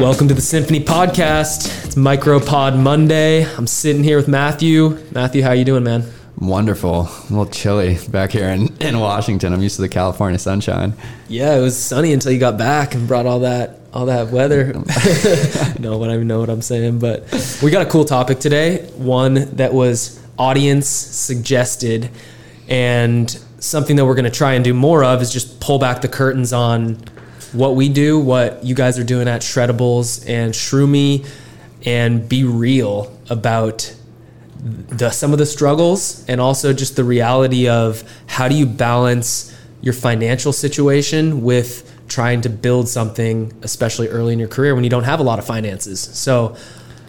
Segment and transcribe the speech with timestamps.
[0.00, 1.84] Welcome to the Symphony Podcast.
[1.84, 3.44] It's Micropod Monday.
[3.56, 4.96] I'm sitting here with Matthew.
[5.10, 6.04] Matthew, how you doing, man?
[6.38, 7.08] Wonderful.
[7.08, 9.52] A little chilly back here in, in Washington.
[9.52, 10.92] I'm used to the California sunshine.
[11.26, 14.66] Yeah, it was sunny until you got back and brought all that all that weather.
[15.80, 17.00] no, but I know what I'm saying.
[17.00, 18.88] But we got a cool topic today.
[18.94, 22.08] One that was audience suggested,
[22.68, 23.28] and
[23.58, 26.08] something that we're going to try and do more of is just pull back the
[26.08, 27.02] curtains on
[27.52, 31.26] what we do, what you guys are doing at Shreddables and Shroomy,
[31.84, 33.94] and be real about
[34.60, 39.56] the some of the struggles and also just the reality of how do you balance
[39.80, 44.90] your financial situation with trying to build something, especially early in your career when you
[44.90, 46.00] don't have a lot of finances.
[46.00, 46.56] So,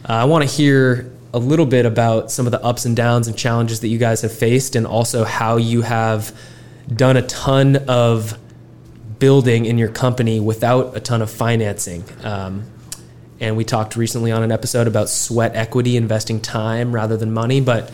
[0.08, 3.28] uh, I want to hear a little bit about some of the ups and downs
[3.28, 6.36] and challenges that you guys have faced, and also how you have
[6.94, 8.38] done a ton of
[9.20, 12.04] building in your company without a ton of financing.
[12.24, 12.64] Um,
[13.40, 17.62] and we talked recently on an episode about sweat equity, investing time rather than money.
[17.62, 17.92] But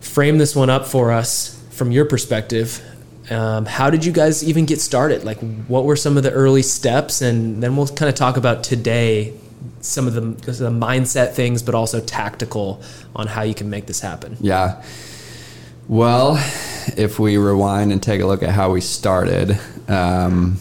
[0.00, 2.82] frame this one up for us from your perspective.
[3.30, 5.24] Um, how did you guys even get started?
[5.24, 7.22] Like, what were some of the early steps?
[7.22, 9.34] And then we'll kind of talk about today
[9.80, 12.82] some of the, the mindset things, but also tactical
[13.14, 14.36] on how you can make this happen.
[14.40, 14.82] Yeah.
[15.88, 16.36] Well,
[16.96, 20.58] if we rewind and take a look at how we started, um,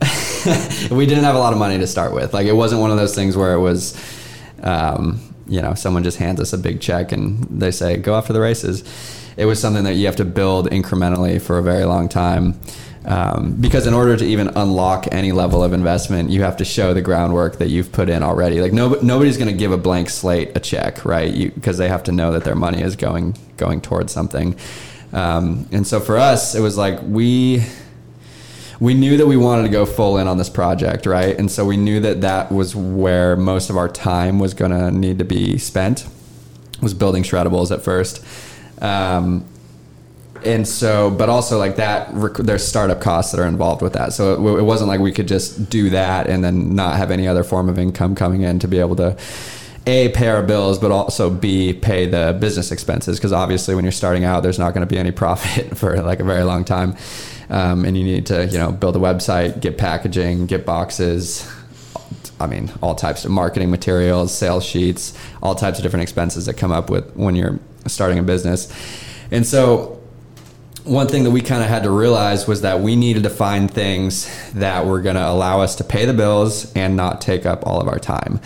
[0.90, 2.34] we didn't have a lot of money to start with.
[2.34, 3.96] Like, it wasn't one of those things where it was,
[4.62, 8.32] um, you know, someone just hands us a big check and they say, go after
[8.32, 8.82] the races.
[9.36, 12.58] It was something that you have to build incrementally for a very long time.
[13.04, 16.94] Um, because in order to even unlock any level of investment, you have to show
[16.94, 18.60] the groundwork that you've put in already.
[18.60, 21.52] Like no, nobody's going to give a blank slate a check, right?
[21.54, 24.56] Because they have to know that their money is going going towards something.
[25.12, 27.64] Um, and so for us, it was like we
[28.82, 31.38] we knew that we wanted to go full in on this project, right?
[31.38, 34.90] And so we knew that that was where most of our time was going to
[34.90, 36.06] need to be spent.
[36.80, 38.24] Was building shreddables at first.
[38.82, 39.44] Um,
[40.44, 44.12] and so but also like that there's startup costs that are involved with that.
[44.12, 47.26] So it, it, wasn't like we could just do that and then not have any
[47.26, 49.16] other form of income coming in to be able to
[49.84, 53.18] a pay our bills but also b pay the business expenses.
[53.18, 56.20] Because obviously when you're starting out there's not going to be any profit for like
[56.20, 56.96] a very long time.
[57.50, 61.50] Um, and you need to you know build a website get packaging get boxes
[62.40, 66.54] I mean, all types of marketing materials, sales sheets, all types of different expenses that
[66.54, 68.72] come up with when you're starting a business.
[69.30, 70.01] And so
[70.84, 73.70] one thing that we kind of had to realize was that we needed to find
[73.70, 77.66] things that were going to allow us to pay the bills and not take up
[77.66, 78.40] all of our time.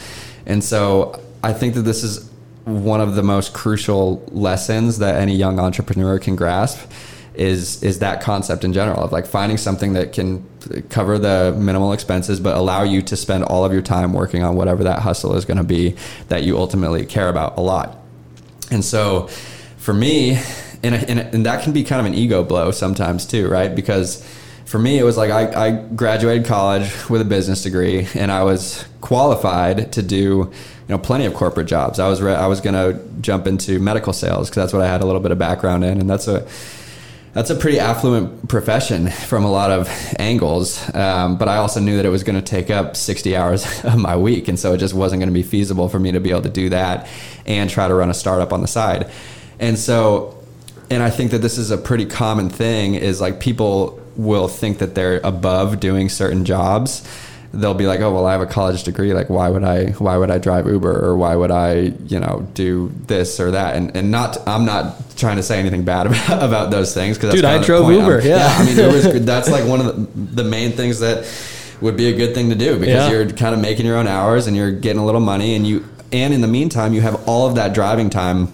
[0.44, 2.30] And so I think that this is
[2.64, 6.90] one of the most crucial lessons that any young entrepreneur can grasp
[7.34, 10.44] is is that concept in general of like finding something that can
[10.88, 14.56] cover the minimal expenses but allow you to spend all of your time working on
[14.56, 15.94] whatever that hustle is going to be
[16.28, 17.98] that you ultimately care about a lot.
[18.70, 19.28] And so
[19.76, 20.40] for me,
[20.86, 23.74] and, and, and that can be kind of an ego blow sometimes too, right?
[23.74, 24.26] Because
[24.64, 28.42] for me, it was like I, I graduated college with a business degree, and I
[28.42, 30.52] was qualified to do you
[30.88, 31.98] know plenty of corporate jobs.
[31.98, 34.88] I was re- I was going to jump into medical sales because that's what I
[34.88, 36.46] had a little bit of background in, and that's a
[37.36, 40.82] that's a pretty affluent profession from a lot of angles.
[40.94, 43.98] Um, but I also knew that it was going to take up 60 hours of
[43.98, 44.48] my week.
[44.48, 46.48] And so it just wasn't going to be feasible for me to be able to
[46.48, 47.06] do that
[47.44, 49.10] and try to run a startup on the side.
[49.60, 50.35] And so
[50.90, 54.78] and I think that this is a pretty common thing is like people will think
[54.78, 57.06] that they're above doing certain jobs.
[57.52, 59.14] They'll be like, "Oh, well, I have a college degree.
[59.14, 59.86] Like, why would I?
[59.92, 63.76] Why would I drive Uber, or why would I, you know, do this or that?"
[63.76, 67.34] And and not, I'm not trying to say anything bad about, about those things because
[67.34, 68.20] dude, I drove Uber.
[68.20, 68.36] Yeah.
[68.36, 71.24] yeah, I mean, was, that's like one of the, the main things that
[71.80, 73.10] would be a good thing to do because yeah.
[73.10, 75.88] you're kind of making your own hours and you're getting a little money, and you
[76.12, 78.52] and in the meantime, you have all of that driving time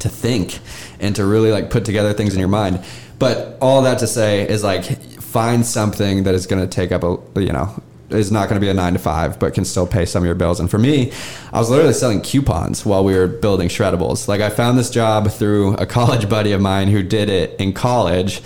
[0.00, 0.60] to think
[1.00, 2.84] and to really like put together things in your mind.
[3.18, 4.84] But all that to say is like
[5.20, 8.64] find something that is going to take up a you know is not going to
[8.64, 10.60] be a nine to five, but can still pay some of your bills.
[10.60, 11.12] And for me,
[11.52, 14.28] I was literally selling coupons while we were building shreddables.
[14.28, 17.72] Like I found this job through a college buddy of mine who did it in
[17.72, 18.42] college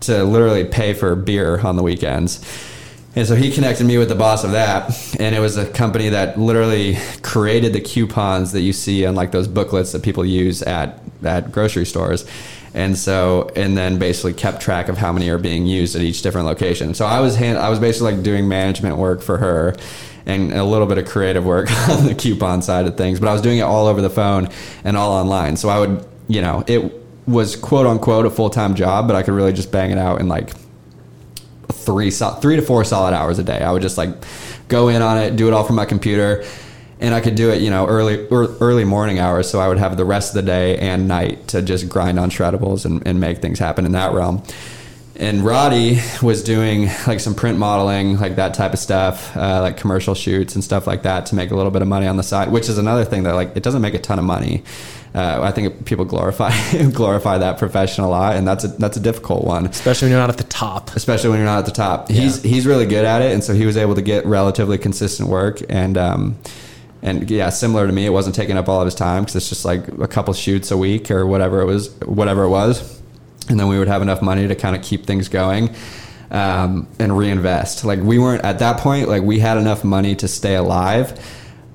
[0.00, 2.40] to literally pay for beer on the weekends.
[3.14, 4.90] And so he connected me with the boss of that,
[5.20, 9.32] and it was a company that literally created the coupons that you see on like
[9.32, 12.24] those booklets that people use at at grocery stores.
[12.74, 16.22] And so, and then basically kept track of how many are being used at each
[16.22, 16.94] different location.
[16.94, 19.74] So I was hand, I was basically like doing management work for her,
[20.24, 23.20] and a little bit of creative work on the coupon side of things.
[23.20, 24.48] But I was doing it all over the phone
[24.84, 25.56] and all online.
[25.56, 26.92] So I would, you know, it
[27.26, 30.20] was quote unquote a full time job, but I could really just bang it out
[30.20, 30.50] in like
[31.70, 33.60] three three to four solid hours a day.
[33.60, 34.10] I would just like
[34.68, 36.44] go in on it, do it all from my computer,
[37.02, 39.50] and I could do it, you know, early early morning hours.
[39.50, 42.30] So I would have the rest of the day and night to just grind on
[42.30, 44.42] shreddables and, and make things happen in that realm.
[45.16, 49.76] And Roddy was doing like some print modeling, like that type of stuff, uh, like
[49.76, 52.22] commercial shoots and stuff like that to make a little bit of money on the
[52.22, 54.62] side, which is another thing that like it doesn't make a ton of money.
[55.14, 56.52] Uh, I think people glorify
[56.92, 60.20] glorify that profession a lot, and that's a that's a difficult one, especially when you're
[60.20, 60.94] not at the top.
[60.94, 62.10] Especially when you're not at the top.
[62.10, 62.20] Yeah.
[62.20, 65.28] He's he's really good at it, and so he was able to get relatively consistent
[65.28, 65.60] work.
[65.68, 66.38] And um,
[67.02, 69.48] and yeah, similar to me, it wasn't taking up all of his time because it's
[69.48, 73.00] just like a couple shoots a week or whatever it was, whatever it was,
[73.48, 75.74] and then we would have enough money to kind of keep things going.
[76.30, 77.84] Um, and reinvest.
[77.84, 79.06] Like we weren't at that point.
[79.06, 81.12] Like we had enough money to stay alive,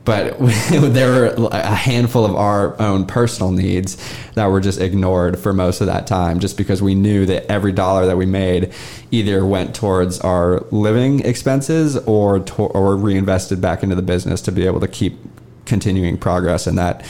[0.08, 0.38] but
[0.72, 3.98] there were a handful of our own personal needs
[4.36, 7.74] that were just ignored for most of that time just because we knew that every
[7.74, 8.74] dollar that we made
[9.12, 14.50] either went towards our living expenses or to, or reinvested back into the business to
[14.50, 15.20] be able to keep
[15.66, 17.06] continuing progress in that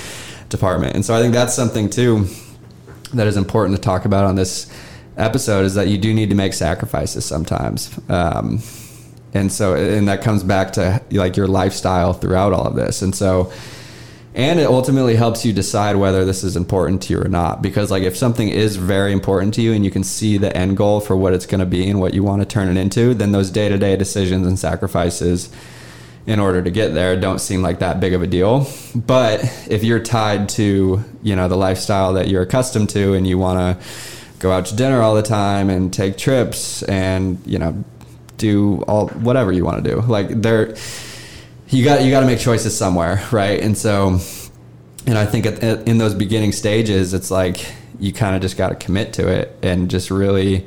[0.50, 0.96] department.
[0.96, 2.26] And so i think that's something too
[3.14, 4.74] that is important to talk about on this
[5.18, 7.98] episode is that you do need to make sacrifices sometimes.
[8.10, 8.60] Um,
[9.34, 13.02] and so and that comes back to like your lifestyle throughout all of this.
[13.02, 13.52] And so
[14.34, 17.64] and it ultimately helps you decide whether this is important to you or not.
[17.64, 20.78] Because like if something is very important to you and you can see the end
[20.78, 23.14] goal for what it's going to be and what you want to turn it into
[23.14, 25.50] then those day-to-day decisions and sacrifices
[26.28, 28.68] in order to get there don't seem like that big of a deal.
[28.94, 33.38] But if you're tied to you know the lifestyle that you're accustomed to and you
[33.38, 33.86] want to
[34.40, 37.84] go out to dinner all the time and take trips and you know
[38.38, 40.02] do all whatever you want to do.
[40.02, 40.76] Like there,
[41.70, 43.60] you got you got to make choices somewhere, right?
[43.60, 44.20] And so,
[45.06, 48.58] and I think at, at, in those beginning stages, it's like you kind of just
[48.58, 50.66] got to commit to it and just really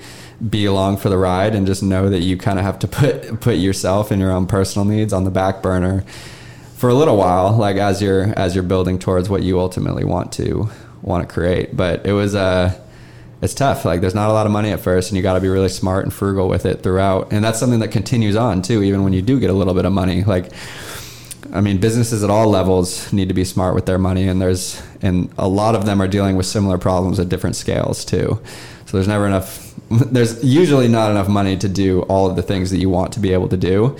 [0.49, 3.40] be along for the ride and just know that you kind of have to put
[3.40, 6.02] put yourself and your own personal needs on the back burner
[6.76, 10.32] for a little while like as you're as you're building towards what you ultimately want
[10.32, 10.70] to
[11.02, 12.81] want to create but it was a
[13.42, 13.84] it's tough.
[13.84, 15.69] Like there's not a lot of money at first, and you got to be really
[15.69, 17.32] smart and frugal with it throughout.
[17.32, 19.84] And that's something that continues on too, even when you do get a little bit
[19.84, 20.25] of money.
[20.25, 20.52] Like,
[21.52, 24.82] I mean, businesses at all levels need to be smart with their money, and there's
[25.02, 28.40] and a lot of them are dealing with similar problems at different scales too.
[28.87, 29.69] So there's never enough.
[29.90, 33.20] There's usually not enough money to do all of the things that you want to
[33.20, 33.96] be able to do.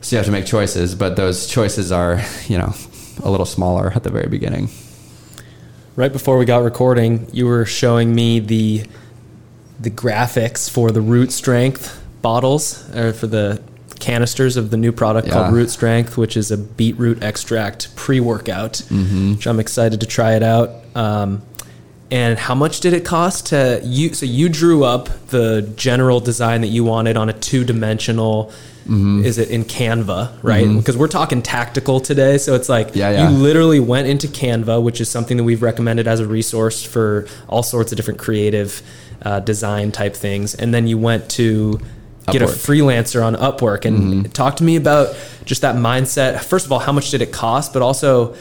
[0.00, 2.74] So you have to make choices, but those choices are, you know,
[3.22, 4.68] a little smaller at the very beginning
[6.00, 8.82] right before we got recording, you were showing me the
[9.78, 13.62] the graphics for the root strength bottles or for the
[13.98, 15.34] canisters of the new product yeah.
[15.34, 19.32] called Root Strength, which is a beetroot extract pre-workout, mm-hmm.
[19.32, 20.70] which I'm excited to try it out.
[20.94, 21.42] Um,
[22.10, 24.14] and how much did it cost to you?
[24.14, 28.52] So you drew up the general design that you wanted on a two-dimensional
[28.90, 29.24] Mm-hmm.
[29.24, 30.66] Is it in Canva, right?
[30.66, 30.78] Mm-hmm.
[30.78, 33.30] Because we're talking tactical today, so it's like yeah, yeah.
[33.30, 37.28] you literally went into Canva, which is something that we've recommended as a resource for
[37.48, 38.82] all sorts of different creative
[39.22, 41.78] uh, design type things, and then you went to
[42.26, 42.32] Upwork.
[42.32, 44.22] get a freelancer on Upwork and mm-hmm.
[44.32, 45.14] talk to me about
[45.44, 46.42] just that mindset.
[46.42, 48.34] First of all, how much did it cost, but also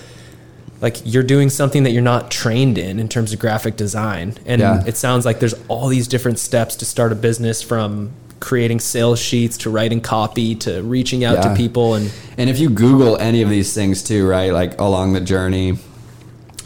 [0.81, 4.61] like you're doing something that you're not trained in in terms of graphic design and
[4.61, 4.81] yeah.
[4.87, 9.19] it sounds like there's all these different steps to start a business from creating sales
[9.19, 11.49] sheets to writing copy to reaching out yeah.
[11.49, 15.13] to people and and if you google any of these things too right like along
[15.13, 15.77] the journey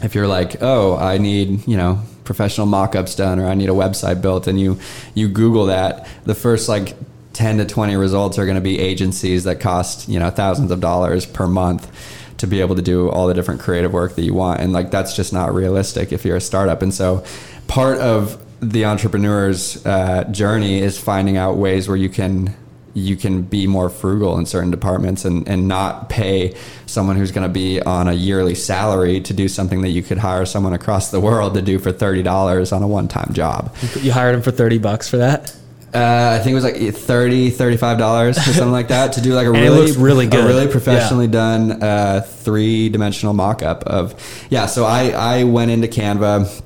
[0.02, 3.72] if you're like oh i need you know professional mock-ups done or i need a
[3.72, 4.78] website built and you
[5.14, 6.96] you google that the first like
[7.32, 10.80] 10 to 20 results are going to be agencies that cost you know thousands of
[10.80, 11.90] dollars per month
[12.38, 14.90] to be able to do all the different creative work that you want and like
[14.90, 17.24] that's just not realistic if you're a startup and so
[17.66, 22.54] part of the entrepreneur's uh, journey is finding out ways where you can
[22.94, 26.54] you can be more frugal in certain departments and, and not pay
[26.86, 30.18] someone who's going to be on a yearly salary to do something that you could
[30.18, 33.74] hire someone across the world to do for $30 on a one-time job.
[34.00, 35.56] You hired him for 30 bucks for that?
[35.92, 39.46] Uh, I think it was like 30 $35 or something like that to do like
[39.46, 40.44] a really, really good.
[40.44, 41.32] really professionally yeah.
[41.32, 44.66] done uh, three dimensional mock-up of, yeah.
[44.66, 46.63] So I, I went into Canva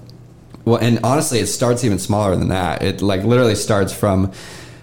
[0.68, 2.82] well, and honestly, it starts even smaller than that.
[2.82, 4.32] It like literally starts from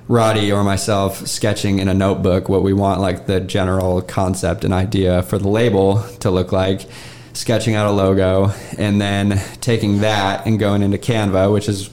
[0.07, 4.73] Roddy or myself sketching in a notebook what we want like the general concept and
[4.73, 6.81] idea for the label to look like,
[7.33, 11.87] sketching out a logo, and then taking that and going into Canva, which is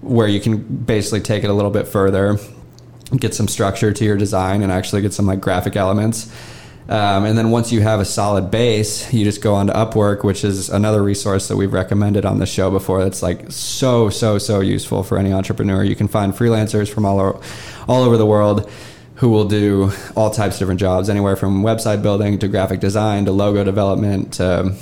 [0.00, 2.38] where you can basically take it a little bit further,
[3.16, 6.32] get some structure to your design, and actually get some like graphic elements.
[6.90, 10.24] Um, and then once you have a solid base, you just go on to Upwork,
[10.24, 13.04] which is another resource that we've recommended on the show before.
[13.04, 15.84] That's like so so so useful for any entrepreneur.
[15.84, 17.40] You can find freelancers from all over,
[17.86, 18.68] all over the world
[19.14, 23.26] who will do all types of different jobs, anywhere from website building to graphic design
[23.26, 24.74] to logo development to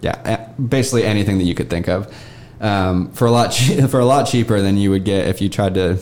[0.00, 2.12] yeah, basically anything that you could think of.
[2.60, 3.54] Um, for a lot
[3.88, 5.98] for a lot cheaper than you would get if you tried to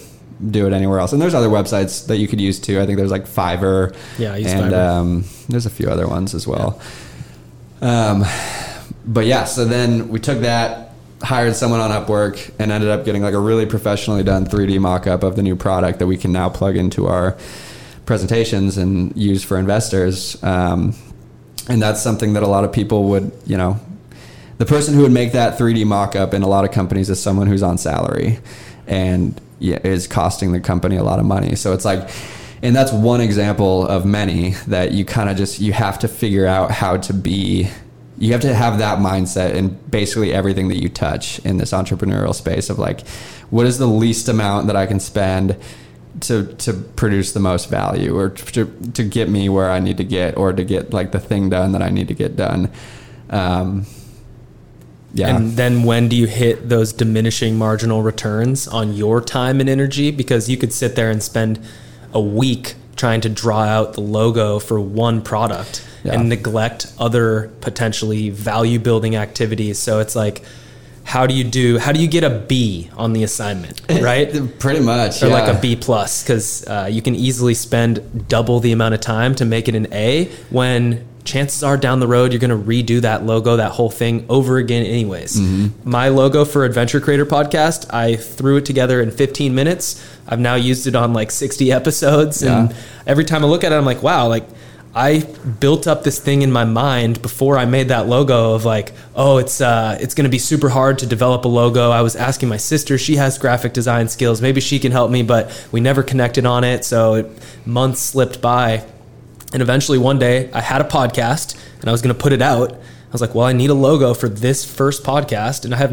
[0.50, 1.12] do it anywhere else.
[1.12, 2.80] And there's other websites that you could use too.
[2.80, 3.94] I think there's like Fiverr.
[4.18, 4.88] Yeah, and Fiverr.
[4.88, 6.80] Um, there's a few other ones as well.
[7.80, 8.10] Yeah.
[8.10, 8.24] Um,
[9.06, 13.22] but yeah, so then we took that, hired someone on Upwork, and ended up getting
[13.22, 16.48] like a really professionally done 3D mock-up of the new product that we can now
[16.48, 17.36] plug into our
[18.06, 20.42] presentations and use for investors.
[20.42, 20.94] Um,
[21.68, 23.78] and that's something that a lot of people would, you know,
[24.58, 27.46] the person who would make that 3D mock-up in a lot of companies is someone
[27.46, 28.38] who's on salary,
[28.86, 31.54] and yeah, is costing the company a lot of money.
[31.56, 32.08] So it's like,
[32.62, 36.46] and that's one example of many that you kind of just you have to figure
[36.46, 37.70] out how to be.
[38.16, 42.32] You have to have that mindset in basically everything that you touch in this entrepreneurial
[42.32, 43.06] space of like,
[43.50, 45.56] what is the least amount that I can spend
[46.20, 50.04] to to produce the most value or to to get me where I need to
[50.04, 52.70] get or to get like the thing done that I need to get done.
[53.30, 53.86] Um,
[55.14, 55.36] yeah.
[55.36, 60.10] And then when do you hit those diminishing marginal returns on your time and energy?
[60.10, 61.60] Because you could sit there and spend
[62.12, 66.14] a week trying to draw out the logo for one product yeah.
[66.14, 69.78] and neglect other potentially value building activities.
[69.78, 70.42] So it's like,
[71.04, 74.80] how do you do how do you get a b on the assignment right pretty
[74.80, 75.34] much or yeah.
[75.34, 79.34] like a b plus because uh, you can easily spend double the amount of time
[79.34, 83.00] to make it an a when chances are down the road you're going to redo
[83.00, 85.88] that logo that whole thing over again anyways mm-hmm.
[85.88, 90.54] my logo for adventure creator podcast i threw it together in 15 minutes i've now
[90.54, 92.60] used it on like 60 episodes yeah.
[92.60, 92.76] and
[93.06, 94.44] every time i look at it i'm like wow like
[94.96, 95.20] I
[95.58, 99.38] built up this thing in my mind before I made that logo of like, oh,
[99.38, 101.90] it's uh, it's going to be super hard to develop a logo.
[101.90, 104.40] I was asking my sister; she has graphic design skills.
[104.40, 106.84] Maybe she can help me, but we never connected on it.
[106.84, 107.30] So it,
[107.66, 108.84] months slipped by,
[109.54, 112.42] and eventually one day I had a podcast and I was going to put it
[112.42, 112.72] out.
[112.72, 115.92] I was like, well, I need a logo for this first podcast and I have,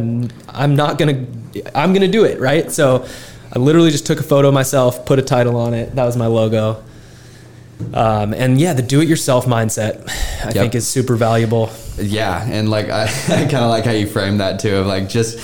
[0.50, 2.40] I'm not going to, I'm going to do it.
[2.40, 2.72] Right.
[2.72, 3.08] So
[3.54, 5.96] I literally just took a photo of myself, put a title on it.
[5.96, 6.84] That was my logo.
[7.94, 10.10] Um, and yeah, the do-it-yourself mindset,
[10.42, 10.54] I yep.
[10.54, 11.70] think, is super valuable.
[11.98, 15.10] Yeah, and like I, I kind of like how you frame that too, of like
[15.10, 15.40] just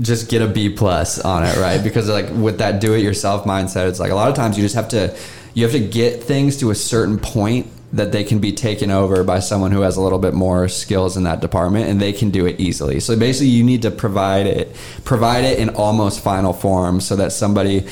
[0.00, 1.80] just get a B plus on it, right?
[1.84, 4.88] Because like with that do-it-yourself mindset, it's like a lot of times you just have
[4.90, 5.16] to
[5.54, 9.24] you have to get things to a certain point that they can be taken over
[9.24, 12.30] by someone who has a little bit more skills in that department and they can
[12.30, 13.00] do it easily.
[13.00, 17.32] So basically you need to provide it provide it in almost final form so that
[17.32, 17.86] somebody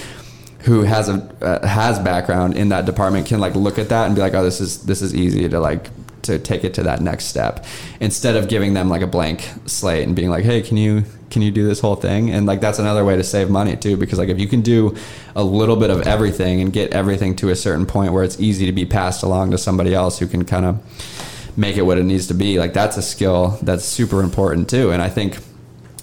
[0.60, 4.14] who has a uh, has background in that department can like look at that and
[4.14, 5.88] be like oh this is this is easy to like
[6.22, 7.64] to take it to that next step
[8.00, 11.42] instead of giving them like a blank slate and being like hey can you can
[11.42, 12.30] you do this whole thing?
[12.30, 14.96] And like that's another way to save money too because like if you can do
[15.36, 18.66] a little bit of everything and get everything to a certain point where it's easy
[18.66, 22.04] to be passed along to somebody else who can kind of make it what it
[22.04, 24.90] needs to be like that's a skill that's super important too.
[24.90, 25.38] And i think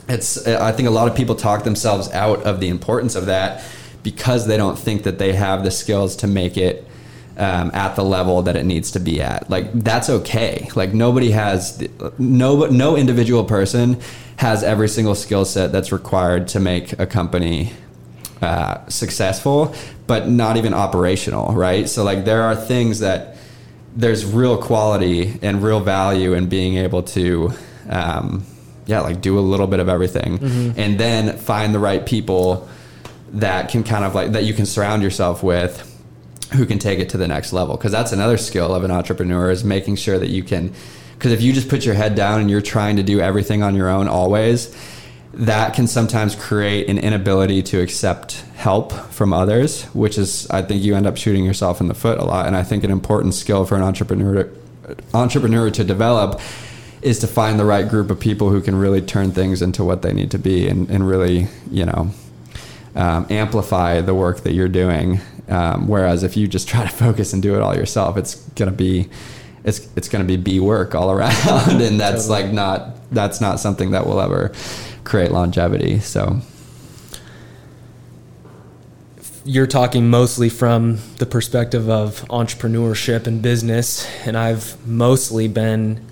[0.08, 3.64] it's i think a lot of people talk themselves out of the importance of that
[4.04, 6.86] because they don't think that they have the skills to make it
[7.38, 9.50] um, at the level that it needs to be at.
[9.50, 10.70] Like that's okay.
[10.76, 11.88] Like nobody has
[12.18, 14.00] no no individual person
[14.38, 17.72] has every single skill set that's required to make a company
[18.42, 19.74] uh, successful,
[20.08, 21.88] but not even operational, right?
[21.88, 23.38] So like there are things that
[23.96, 27.52] there's real quality and real value in being able to.
[27.90, 28.46] Um,
[28.88, 30.80] yeah, like do a little bit of everything, mm-hmm.
[30.80, 32.70] and then find the right people
[33.32, 35.95] that can kind of like that you can surround yourself with
[36.54, 37.76] who can take it to the next level.
[37.76, 40.74] Because that's another skill of an entrepreneur is making sure that you can
[41.18, 43.76] because if you just put your head down and you're trying to do everything on
[43.76, 44.76] your own always
[45.34, 50.84] that can sometimes create an inability to accept help from others which is i think
[50.84, 52.48] you end up shooting yourself in the foot a lot.
[52.48, 56.40] And i think an important skill for an entrepreneur to, entrepreneur to develop
[57.02, 60.02] is to find the right group of people who can really turn things into what
[60.02, 62.10] they need to be and, and really you know
[62.96, 67.34] um, amplify the work that you're doing um, whereas if you just try to focus
[67.34, 69.10] and do it all yourself, it's gonna be
[69.64, 72.44] it's it's gonna be B work all around, and that's totally.
[72.44, 74.52] like not that's not something that will ever
[75.04, 76.00] create longevity.
[76.00, 76.42] So
[79.48, 86.04] you're talking mostly from the perspective of entrepreneurship and business, and I've mostly been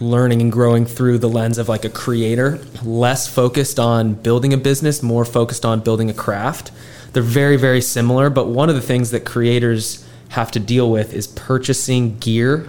[0.00, 4.56] learning and growing through the lens of like a creator, less focused on building a
[4.56, 6.70] business, more focused on building a craft
[7.16, 11.14] they're very very similar but one of the things that creators have to deal with
[11.14, 12.68] is purchasing gear,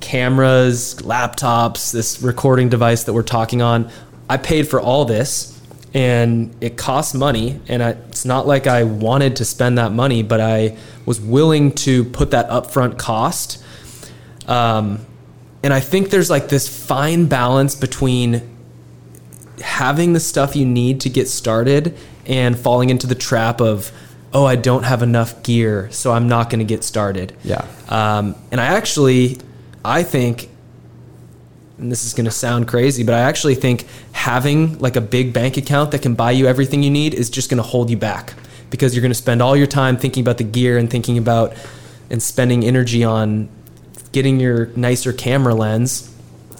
[0.00, 3.90] cameras, laptops, this recording device that we're talking on.
[4.28, 5.60] I paid for all this
[5.92, 10.22] and it costs money and I, it's not like I wanted to spend that money,
[10.22, 13.62] but I was willing to put that upfront cost.
[14.46, 15.04] Um,
[15.62, 18.56] and I think there's like this fine balance between
[19.60, 21.96] having the stuff you need to get started
[22.26, 23.90] and falling into the trap of
[24.32, 27.66] oh i don't have enough gear so i'm not going to get started Yeah.
[27.88, 29.38] um, and i actually
[29.84, 30.48] i think
[31.78, 35.32] and this is going to sound crazy but i actually think having like a big
[35.32, 37.96] bank account that can buy you everything you need is just going to hold you
[37.96, 38.34] back
[38.70, 41.54] because you're going to spend all your time thinking about the gear and thinking about
[42.10, 43.48] and spending energy on
[44.12, 46.14] getting your nicer camera lens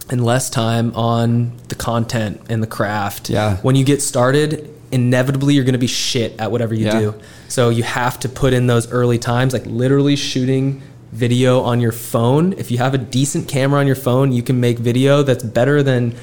[0.09, 3.31] and less time on the content and the craft.
[3.31, 3.59] Yeah.
[3.59, 7.01] When you get started, inevitably you're going to be shit at whatever you Yeah.
[7.01, 7.15] do.
[7.49, 10.83] So you have to put in those early times, like literally shooting
[11.13, 12.53] video on your phone.
[12.55, 15.83] If you have a decent camera on your phone, you can make video that's better
[15.83, 16.15] than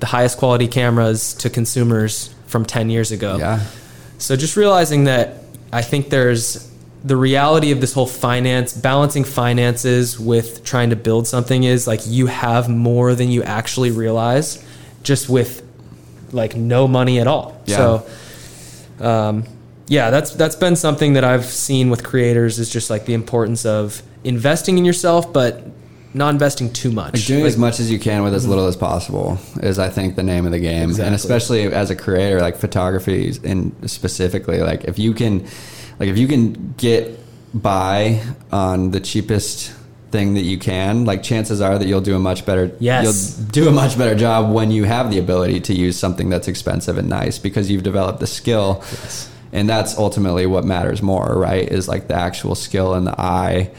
[0.00, 3.36] the highest quality cameras to consumers from 10 years ago.
[3.38, 3.60] Yeah.
[4.18, 5.42] So just realizing that
[5.72, 6.70] I think there's
[7.04, 12.00] the reality of this whole finance, balancing finances with trying to build something is like
[12.06, 14.64] you have more than you actually realize
[15.02, 15.62] just with
[16.36, 17.60] like no money at all.
[17.66, 17.76] Yeah.
[17.76, 18.06] So
[19.00, 19.44] um,
[19.88, 23.66] yeah, that's that's been something that I've seen with creators is just like the importance
[23.66, 25.64] of investing in yourself but
[26.16, 27.12] not investing too much.
[27.14, 29.90] Like doing Like, as much as you can with as little as possible is, I
[29.90, 30.88] think, the name of the game.
[30.88, 31.06] Exactly.
[31.06, 35.44] And especially as a creator, like photography, and specifically, like if you can,
[35.98, 37.20] like if you can get
[37.52, 39.74] by on the cheapest
[40.16, 42.70] thing that you can, like chances are that you'll do a much better.
[42.80, 43.36] Yes.
[43.38, 46.48] You'll do a much better job when you have the ability to use something that's
[46.48, 48.78] expensive and nice because you've developed the skill.
[48.80, 49.30] Yes.
[49.52, 51.68] And that's ultimately what matters more, right?
[51.68, 53.70] Is like the actual skill and the eye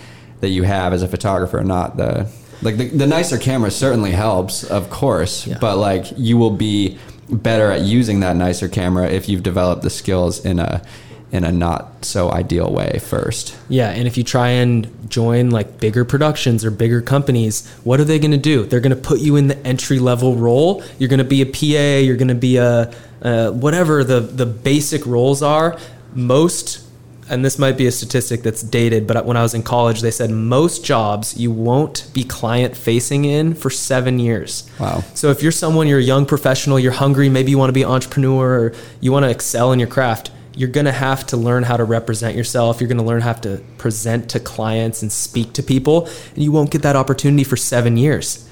[0.42, 2.30] that you have as a photographer, not the
[2.62, 5.58] like the, the nicer camera certainly helps, of course, Yeah.
[5.60, 6.98] but like you will be
[7.30, 10.82] better at using that nicer camera if you've developed the skills in a
[11.32, 13.58] in a not so ideal way first.
[13.68, 18.06] Yeah, and if you try and join like bigger productions or bigger companies, what are
[18.06, 18.66] they going to do?
[18.66, 20.84] They're going to put you in the entry level role.
[21.00, 22.06] You're going to be a PA.
[22.06, 25.78] You're going to be a uh, whatever the the basic roles are.
[26.14, 26.82] Most,
[27.30, 30.12] and this might be a statistic that's dated, but when I was in college, they
[30.12, 34.70] said most jobs you won't be client facing in for seven years.
[34.80, 35.04] Wow.
[35.14, 37.84] So if you're someone, you're a young professional, you're hungry, maybe you want to be
[37.84, 41.38] an entrepreneur or you want to excel in your craft, you're going to have to
[41.38, 42.82] learn how to represent yourself.
[42.82, 46.52] You're going to learn how to present to clients and speak to people, and you
[46.52, 48.50] won't get that opportunity for 7 years.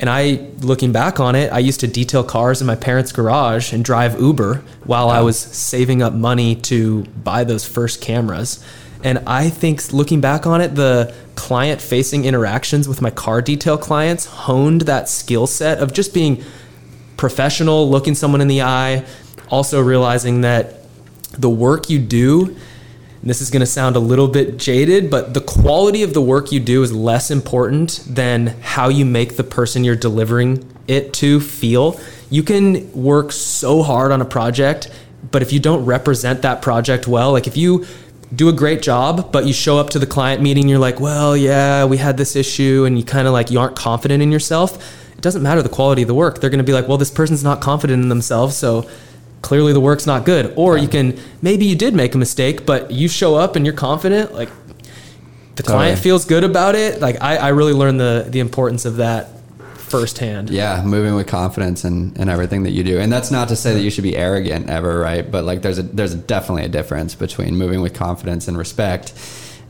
[0.00, 3.72] And I looking back on it, I used to detail cars in my parents' garage
[3.72, 8.64] and drive Uber while I was saving up money to buy those first cameras.
[9.02, 13.76] And I think looking back on it, the client facing interactions with my car detail
[13.76, 16.44] clients honed that skill set of just being
[17.16, 19.04] professional, looking someone in the eye,
[19.50, 20.77] also realizing that
[21.32, 22.56] the work you do,
[23.22, 26.52] this is going to sound a little bit jaded, but the quality of the work
[26.52, 31.40] you do is less important than how you make the person you're delivering it to
[31.40, 32.00] feel.
[32.30, 34.90] You can work so hard on a project,
[35.30, 37.86] but if you don't represent that project well, like if you
[38.34, 41.36] do a great job, but you show up to the client meeting, you're like, well,
[41.36, 44.76] yeah, we had this issue, and you kind of like, you aren't confident in yourself.
[45.12, 46.40] It doesn't matter the quality of the work.
[46.40, 48.88] They're going to be like, well, this person's not confident in themselves, so
[49.42, 50.52] clearly the work's not good.
[50.56, 53.74] Or you can, maybe you did make a mistake, but you show up and you're
[53.74, 54.50] confident, like,
[55.56, 57.00] the client feels good about it.
[57.00, 59.28] Like, I, I really learned the, the importance of that
[59.88, 60.50] firsthand.
[60.50, 62.98] Yeah, moving with confidence and, and everything that you do.
[62.98, 65.28] And that's not to say that you should be arrogant ever, right?
[65.28, 69.14] But like there's a there's definitely a difference between moving with confidence and respect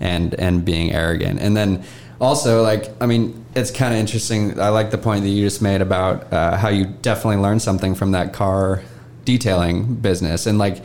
[0.01, 1.41] and and being arrogant.
[1.41, 1.85] And then
[2.21, 4.61] also like I mean, it's kind of interesting.
[4.61, 7.95] I like the point that you just made about uh, how you definitely learned something
[7.95, 8.83] from that car
[9.29, 10.83] detailing business and like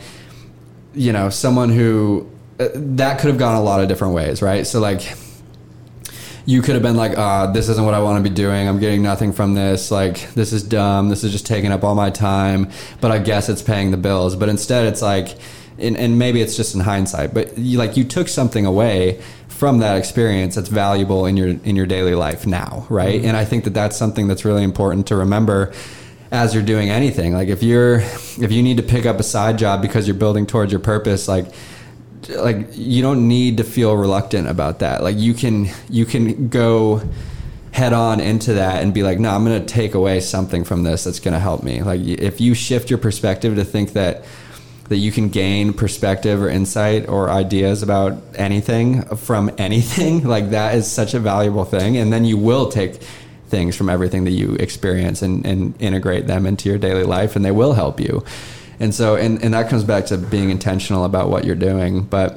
[0.94, 4.66] you know, someone who uh, that could have gone a lot of different ways, right?
[4.66, 5.16] So like
[6.46, 8.68] you could have been like, uh, this isn't what I want to be doing.
[8.68, 9.90] I'm getting nothing from this.
[9.90, 11.08] Like, this is dumb.
[11.08, 12.70] This is just taking up all my time.
[13.00, 14.36] But I guess it's paying the bills.
[14.36, 15.38] But instead, it's like,
[15.78, 19.78] and, and maybe it's just in hindsight, but you, like you took something away from
[19.78, 23.24] that experience that's valuable in your in your daily life now, right?
[23.24, 25.72] And I think that that's something that's really important to remember
[26.34, 27.32] as you're doing anything.
[27.32, 30.46] Like if you're if you need to pick up a side job because you're building
[30.46, 31.46] towards your purpose, like
[32.28, 35.02] like you don't need to feel reluctant about that.
[35.02, 37.02] Like you can you can go
[37.72, 40.84] head on into that and be like no i'm going to take away something from
[40.84, 41.82] this that's going to help me.
[41.82, 44.24] Like if you shift your perspective to think that
[44.88, 50.74] that you can gain perspective or insight or ideas about anything from anything like that
[50.74, 51.96] is such a valuable thing.
[51.96, 53.00] And then you will take
[53.54, 57.44] things from everything that you experience and, and integrate them into your daily life and
[57.44, 58.24] they will help you
[58.80, 62.36] and so and, and that comes back to being intentional about what you're doing but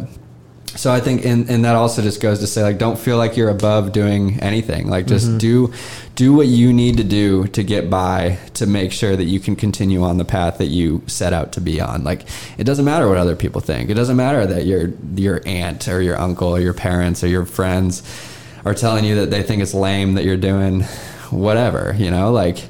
[0.78, 3.36] so I think, and, and that also just goes to say, like, don't feel like
[3.36, 4.88] you're above doing anything.
[4.90, 5.38] Like, just mm-hmm.
[5.40, 5.74] do
[6.16, 9.56] do what you need to do to get by to make sure that you can
[9.56, 12.04] continue on the path that you set out to be on.
[12.04, 12.26] Like,
[12.58, 13.90] it doesn't matter what other people think.
[13.90, 17.46] It doesn't matter that your your aunt or your uncle or your parents or your
[17.46, 18.04] friends
[18.68, 20.84] are telling you that they think it's lame that you're doing
[21.32, 21.96] whatever.
[21.98, 22.70] You know, like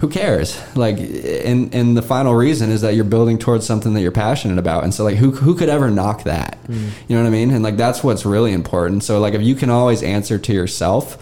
[0.00, 0.60] who cares?
[0.76, 4.58] Like, and and the final reason is that you're building towards something that you're passionate
[4.58, 6.58] about, and so like, who who could ever knock that?
[6.66, 6.90] Mm.
[7.08, 7.50] You know what I mean?
[7.50, 9.04] And like, that's what's really important.
[9.04, 11.16] So like, if you can always answer to yourself,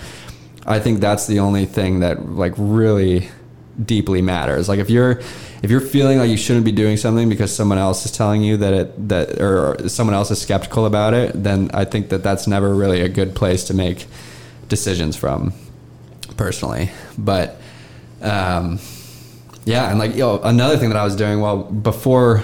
[0.66, 3.28] I think that's the only thing that like really
[3.84, 4.68] deeply matters.
[4.68, 5.20] Like, if you're
[5.62, 8.56] if you're feeling like you shouldn't be doing something because someone else is telling you
[8.58, 12.46] that it that or someone else is skeptical about it, then I think that that's
[12.46, 14.06] never really a good place to make
[14.68, 15.52] decisions from,
[16.36, 16.90] personally.
[17.18, 17.60] But
[18.22, 18.78] um,
[19.64, 22.42] yeah, and like yo, another thing that I was doing well before,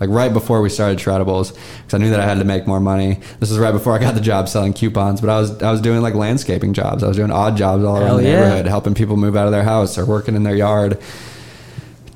[0.00, 2.80] like right before we started Shreddables, because I knew that I had to make more
[2.80, 3.20] money.
[3.38, 5.80] This was right before I got the job selling coupons, but I was I was
[5.80, 7.04] doing like landscaping jobs.
[7.04, 8.70] I was doing odd jobs all around the neighborhood, yeah.
[8.70, 11.00] helping people move out of their house or working in their yard.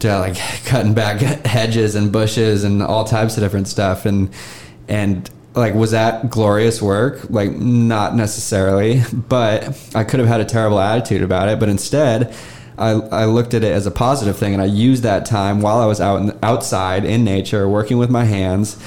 [0.00, 4.28] To like cutting back hedges and bushes and all types of different stuff and
[4.88, 10.44] and like was that glorious work like not necessarily but i could have had a
[10.44, 12.34] terrible attitude about it but instead
[12.76, 15.78] I, I looked at it as a positive thing and I used that time while
[15.78, 18.82] I was out in, outside in nature working with my hands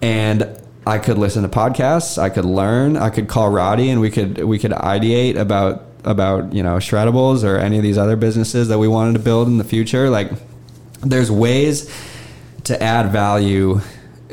[0.00, 4.10] and I could listen to podcasts I could learn I could call Roddy and we
[4.10, 8.68] could we could ideate about about you know shreddables or any of these other businesses
[8.68, 10.10] that we wanted to build in the future.
[10.10, 10.30] Like
[11.00, 11.92] there's ways
[12.64, 13.80] to add value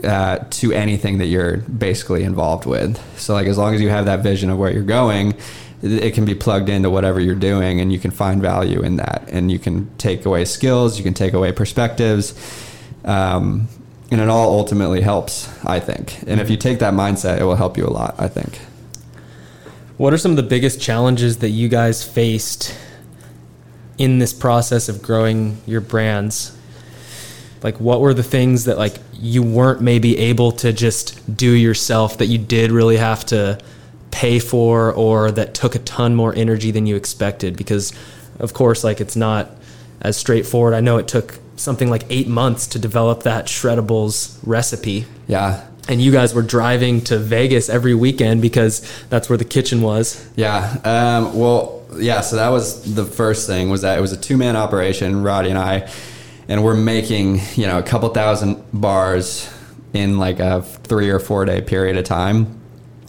[0.03, 2.99] uh, to anything that you're basically involved with.
[3.19, 5.35] So like as long as you have that vision of where you're going
[5.83, 9.27] it can be plugged into whatever you're doing and you can find value in that.
[9.31, 12.33] And you can take away skills you can take away perspectives
[13.03, 13.67] um,
[14.11, 16.21] and it all ultimately helps i think.
[16.27, 18.59] And if you take that mindset it will help you a lot i think.
[19.97, 22.75] What are some of the biggest challenges that you guys faced
[23.97, 26.57] in this process of growing your brands
[27.63, 32.17] like what were the things that like you weren't maybe able to just do yourself
[32.17, 33.59] that you did really have to
[34.09, 37.93] pay for or that took a ton more energy than you expected because
[38.39, 39.49] of course like it's not
[40.01, 40.73] as straightforward.
[40.73, 45.05] I know it took something like 8 months to develop that shreddables recipe.
[45.27, 45.67] Yeah.
[45.87, 50.27] And you guys were driving to Vegas every weekend because that's where the kitchen was.
[50.35, 50.77] Yeah.
[50.83, 52.21] Um, well, yeah.
[52.21, 55.49] So that was the first thing was that it was a two man operation, Roddy
[55.49, 55.89] and I,
[56.51, 59.49] and we're making you know a couple thousand bars
[59.93, 62.61] in like a three or four day period of time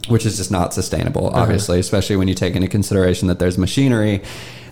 [0.08, 1.42] which is just not sustainable, uh-huh.
[1.42, 1.80] obviously, uh-huh.
[1.80, 4.22] especially when you take into consideration that there's machinery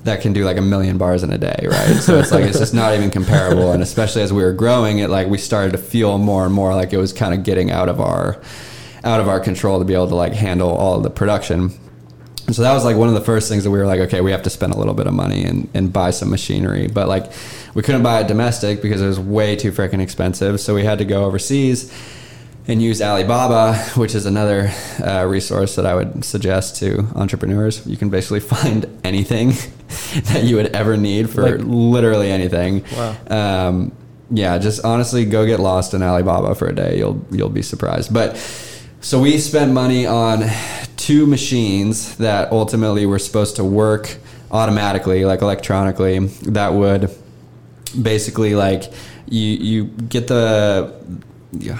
[0.04, 1.96] that can do like a million bars in a day, right?
[1.96, 3.72] So it's like it's just not even comparable.
[3.72, 6.74] And especially as we were growing it, like we started to feel more and more
[6.74, 8.40] like it was kind of getting out of our
[9.04, 11.70] out of our control to be able to like handle all of the production.
[12.50, 14.20] And so that was like one of the first things that we were like, okay,
[14.20, 16.88] we have to spend a little bit of money and, and buy some machinery.
[16.88, 17.30] But like
[17.74, 20.58] we couldn't buy it domestic because it was way too freaking expensive.
[20.58, 21.96] So we had to go overseas
[22.66, 27.86] and use Alibaba, which is another uh, resource that I would suggest to entrepreneurs.
[27.86, 29.50] You can basically find anything
[30.24, 32.84] that you would ever need for like, literally anything.
[32.96, 33.16] Wow.
[33.28, 33.92] Um,
[34.32, 36.98] yeah, just honestly go get lost in Alibaba for a day.
[36.98, 38.12] You'll you'll be surprised.
[38.12, 38.36] But
[39.00, 40.44] so we spent money on
[40.96, 44.18] two machines that ultimately were supposed to work
[44.50, 46.18] automatically, like electronically.
[46.18, 47.10] That would
[48.00, 48.92] basically like
[49.28, 50.94] you you get the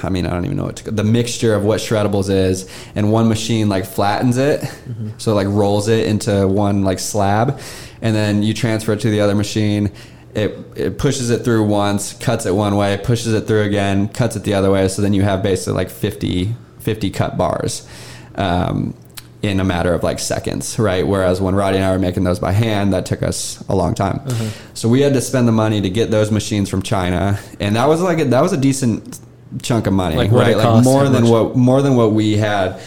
[0.02, 3.12] I mean, I don't even know what to, the mixture of what shreddables is, and
[3.12, 5.10] one machine like flattens it, mm-hmm.
[5.18, 7.60] so like rolls it into one like slab,
[8.02, 9.92] and then you transfer it to the other machine.
[10.34, 14.34] It it pushes it through once, cuts it one way, pushes it through again, cuts
[14.34, 14.88] it the other way.
[14.88, 17.86] So then you have basically like 50, 50 cut bars.
[18.34, 18.94] Um,
[19.42, 21.06] in a matter of like seconds, right?
[21.06, 23.94] Whereas when Roddy and I were making those by hand, that took us a long
[23.94, 24.18] time.
[24.20, 24.74] Mm-hmm.
[24.74, 27.88] So we had to spend the money to get those machines from China, and that
[27.88, 29.18] was like a, that was a decent
[29.62, 30.56] chunk of money, like right?
[30.56, 31.30] Like more than much?
[31.30, 32.80] what more than what we had.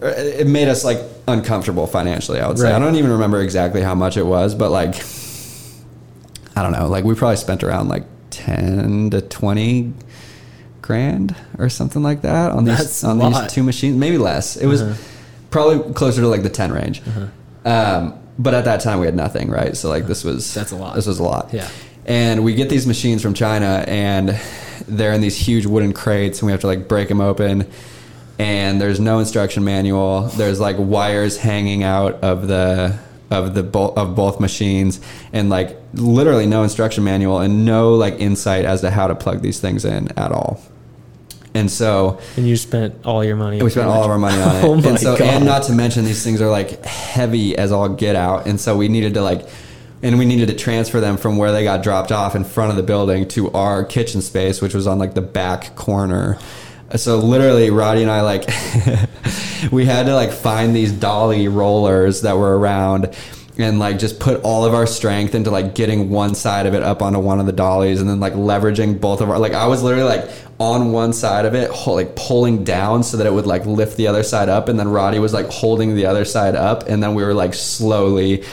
[0.00, 2.38] It made us like uncomfortable financially.
[2.40, 2.64] I would say.
[2.64, 2.74] Right.
[2.74, 4.94] I don't even remember exactly how much it was, but like
[6.54, 6.88] I don't know.
[6.88, 9.94] Like we probably spent around like ten to twenty
[10.88, 13.96] grand or something like that on these That's on these two machines.
[13.96, 14.56] Maybe less.
[14.56, 14.94] It was uh-huh.
[15.50, 17.02] probably closer to like the ten range.
[17.06, 17.26] Uh-huh.
[17.64, 19.76] Um, but at that time we had nothing, right?
[19.76, 20.96] So like this was that's a lot.
[20.96, 21.52] This was a lot.
[21.52, 21.68] Yeah.
[22.06, 24.40] And we get these machines from China, and
[24.88, 27.70] they're in these huge wooden crates and we have to like break them open
[28.38, 32.98] and there's no instruction manual there's like wires hanging out of the
[33.30, 35.00] of the bo- of both machines
[35.32, 39.42] and like literally no instruction manual and no like insight as to how to plug
[39.42, 40.60] these things in at all
[41.54, 43.62] and so And you spent all your money.
[43.62, 44.64] we spent all of our money on oh it.
[44.64, 45.26] Oh my and so, God.
[45.26, 48.46] and not to mention these things are like heavy as all get out.
[48.46, 49.46] And so we needed to like,
[50.02, 52.76] and we needed to transfer them from where they got dropped off in front of
[52.76, 56.38] the building to our kitchen space, which was on like the back corner.
[56.96, 58.44] So literally, Roddy and I like,
[59.72, 63.14] we had to like find these dolly rollers that were around
[63.58, 66.82] and like just put all of our strength into like getting one side of it
[66.82, 69.66] up onto one of the dollies and then like leveraging both of our like I
[69.66, 73.46] was literally like on one side of it like pulling down so that it would
[73.46, 76.54] like lift the other side up and then Roddy was like holding the other side
[76.54, 78.44] up and then we were like slowly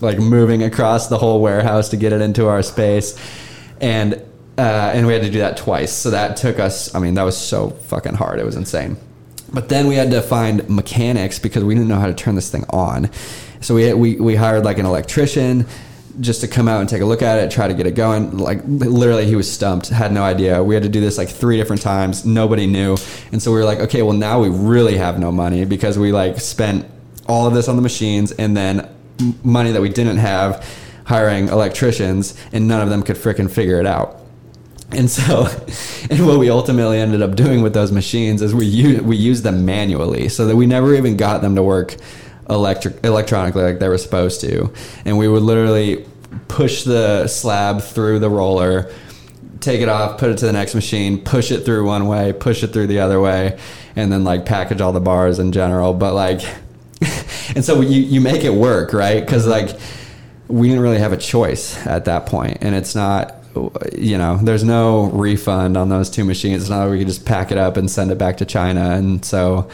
[0.00, 3.18] like moving across the whole warehouse to get it into our space.
[3.80, 4.14] And
[4.58, 5.92] uh, and we had to do that twice.
[5.92, 8.38] So that took us I mean that was so fucking hard.
[8.38, 8.96] It was insane.
[9.52, 12.50] But then we had to find mechanics because we didn't know how to turn this
[12.50, 13.10] thing on.
[13.62, 15.66] So we we we hired like an electrician
[16.20, 18.36] just to come out and take a look at it, try to get it going.
[18.36, 20.62] Like literally, he was stumped, had no idea.
[20.62, 22.26] We had to do this like three different times.
[22.26, 22.96] Nobody knew,
[23.30, 26.12] and so we were like, okay, well now we really have no money because we
[26.12, 26.86] like spent
[27.28, 28.88] all of this on the machines and then
[29.44, 30.66] money that we didn't have
[31.04, 34.18] hiring electricians, and none of them could frickin' figure it out.
[34.90, 35.46] And so,
[36.10, 39.42] and what we ultimately ended up doing with those machines is we use, we used
[39.42, 41.96] them manually, so that we never even got them to work
[42.48, 44.72] electric electronically like they were supposed to.
[45.04, 46.06] And we would literally
[46.48, 48.92] push the slab through the roller,
[49.60, 52.62] take it off, put it to the next machine, push it through one way, push
[52.62, 53.58] it through the other way,
[53.96, 55.94] and then like package all the bars in general.
[55.94, 56.42] But like,
[57.54, 59.24] and so you you make it work, right?
[59.24, 59.76] Because like
[60.48, 63.36] we didn't really have a choice at that point, and it's not.
[63.98, 66.62] You know, there's no refund on those two machines.
[66.62, 68.92] It's not like we could just pack it up and send it back to China.
[68.92, 69.68] And so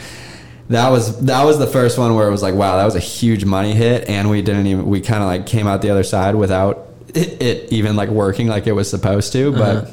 [0.68, 3.00] that was that was the first one where it was like, wow, that was a
[3.00, 6.02] huge money hit, and we didn't even we kind of like came out the other
[6.04, 9.52] side without it, it even like working like it was supposed to.
[9.52, 9.90] But Uh-huh.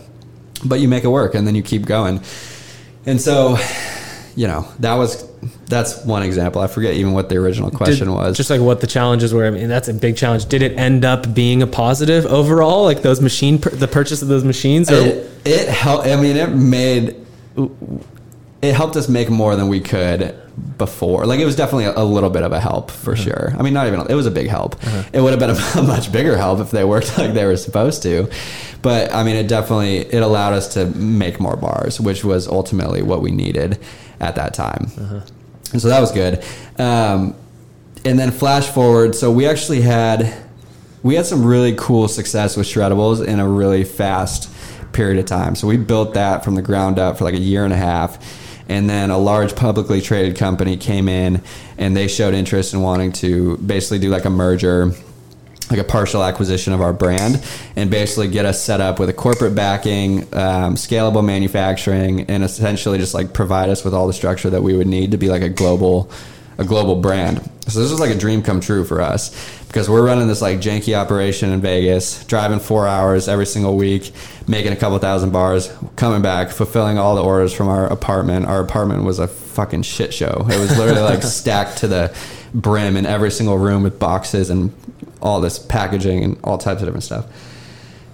[0.66, 2.22] but you make it work, and then you keep going.
[3.06, 3.58] And so,
[4.36, 5.24] you know, that was
[5.68, 6.62] that's one example.
[6.62, 8.36] I forget even what the original question Did- was.
[8.36, 9.46] Just like what the challenges were.
[9.46, 10.48] I mean, that's a big challenge.
[10.48, 12.84] Did it end up being a positive overall?
[12.84, 16.08] Like those machine, the purchase of those machines, or it, it helped.
[16.08, 17.16] I mean, it made
[18.70, 20.36] it helped us make more than we could
[20.78, 21.26] before.
[21.26, 23.24] Like it was definitely a, a little bit of a help for uh-huh.
[23.24, 23.54] sure.
[23.58, 24.76] I mean, not even it was a big help.
[24.84, 25.04] Uh-huh.
[25.14, 25.50] It would have been
[25.84, 28.30] a, much bigger help if they worked like they were supposed to.
[28.82, 33.02] But I mean, it definitely it allowed us to make more bars, which was ultimately
[33.02, 33.80] what we needed
[34.20, 34.92] at that time.
[35.72, 36.44] And so that was good.
[36.78, 37.36] Um,
[38.06, 40.34] and then flash forward, so we actually had
[41.02, 44.52] we had some really cool success with shreddables in a really fast
[44.94, 45.56] period of time.
[45.56, 48.18] So we built that from the ground up for like a year and a half.
[48.68, 51.42] And then a large publicly traded company came in
[51.78, 54.92] and they showed interest in wanting to basically do like a merger,
[55.70, 57.44] like a partial acquisition of our brand,
[57.76, 62.98] and basically get us set up with a corporate backing, um, scalable manufacturing, and essentially
[62.98, 65.42] just like provide us with all the structure that we would need to be like
[65.42, 66.10] a global
[66.58, 67.38] a global brand.
[67.68, 69.36] So this was like a dream come true for us
[69.76, 74.14] because we're running this like janky operation in Vegas, driving four hours every single week,
[74.48, 78.46] making a couple thousand bars, coming back, fulfilling all the orders from our apartment.
[78.46, 80.48] Our apartment was a fucking shit show.
[80.50, 82.18] It was literally like stacked to the
[82.54, 84.74] brim in every single room with boxes and
[85.22, 87.26] all this packaging and all types of different stuff.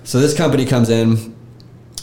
[0.03, 1.35] So this company comes in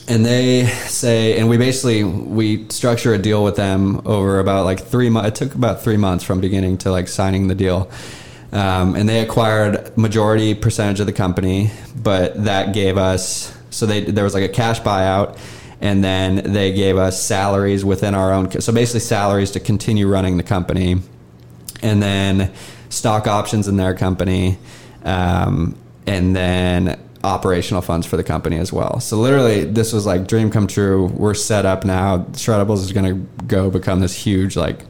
[0.07, 4.79] and they say and we basically we structure a deal with them over about like
[4.79, 7.91] three months it took about three months from beginning to like signing the deal
[8.53, 14.03] um, and they acquired majority percentage of the company but that gave us so they
[14.03, 15.39] there was like a cash buyout
[15.81, 20.37] and then they gave us salaries within our own so basically salaries to continue running
[20.37, 20.97] the company
[21.83, 22.53] and then
[22.89, 24.59] stock options in their company,
[25.05, 29.01] um, and then operational funds for the company as well.
[29.01, 31.07] So literally, this was like dream come true.
[31.07, 32.19] We're set up now.
[32.33, 34.81] Shreddables is going to go become this huge like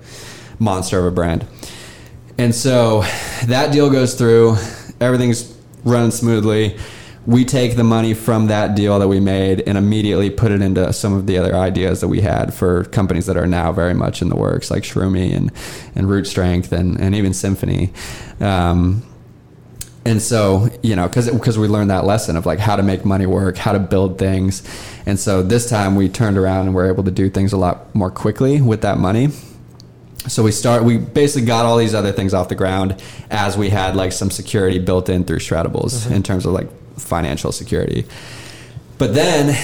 [0.59, 1.47] monster of a brand.
[2.39, 3.03] And so
[3.47, 4.57] that deal goes through.
[5.01, 6.79] Everything's running smoothly.
[7.27, 10.93] We take the money from that deal that we made and immediately put it into
[10.93, 14.23] some of the other ideas that we had for companies that are now very much
[14.23, 15.53] in the works, like Shroomy and,
[15.95, 17.93] and Root Strength and, and even Symphony.
[18.41, 19.03] Um,
[20.07, 23.05] and so, you know, because because we learned that lesson of like how to make
[23.05, 24.63] money work, how to build things,
[25.05, 27.95] and so this time we turned around and were able to do things a lot
[27.95, 29.29] more quickly with that money.
[30.27, 30.85] So we start.
[30.85, 33.01] We basically got all these other things off the ground
[33.31, 37.53] as we had like some security built in through Shreddables in terms of like financial
[37.53, 38.05] security.
[38.99, 39.57] But then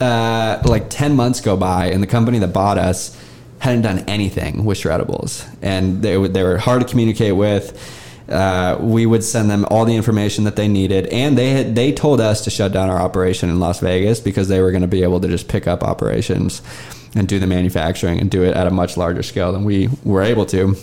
[0.00, 3.16] uh, like 10 months go by and the company that bought us
[3.60, 7.94] hadn't done anything with shreddables and they, they were hard to communicate with
[8.28, 11.92] uh, we would send them all the information that they needed and they had they
[11.92, 14.88] told us to shut down our operation in las vegas because they were going to
[14.88, 16.62] be able to just pick up operations
[17.18, 20.22] and do the manufacturing and do it at a much larger scale than we were
[20.22, 20.74] able to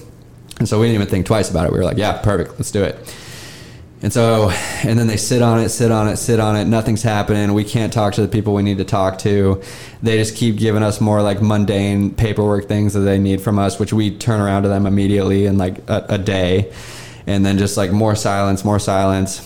[0.59, 2.71] and so we didn't even think twice about it we were like yeah perfect let's
[2.71, 2.97] do it
[4.05, 4.51] and so,
[4.83, 6.65] and then they sit on it, sit on it, sit on it.
[6.65, 7.53] Nothing's happening.
[7.55, 9.63] We can't talk to the people we need to talk to.
[10.03, 13.79] They just keep giving us more like mundane paperwork things that they need from us,
[13.79, 16.71] which we turn around to them immediately in like a, a day.
[17.25, 19.41] And then just like more silence, more silence.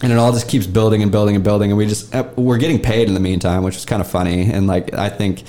[0.00, 1.70] And it all just keeps building and building and building.
[1.70, 4.50] And we just, uh, we're getting paid in the meantime, which is kind of funny.
[4.50, 5.42] And like, I think,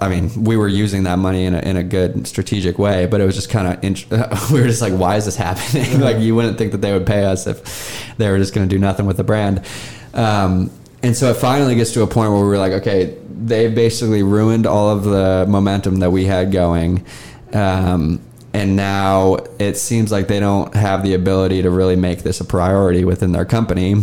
[0.00, 3.20] I mean, we were using that money in a, in a good strategic way, but
[3.20, 4.10] it was just kind of, int-
[4.52, 6.00] we were just like, why is this happening?
[6.00, 8.74] like, you wouldn't think that they would pay us if they were just going to
[8.74, 9.64] do nothing with the brand.
[10.12, 10.70] Um,
[11.02, 14.22] and so it finally gets to a point where we were like, okay, they basically
[14.22, 17.04] ruined all of the momentum that we had going.
[17.52, 18.20] Um,
[18.52, 22.44] and now it seems like they don't have the ability to really make this a
[22.44, 23.96] priority within their company.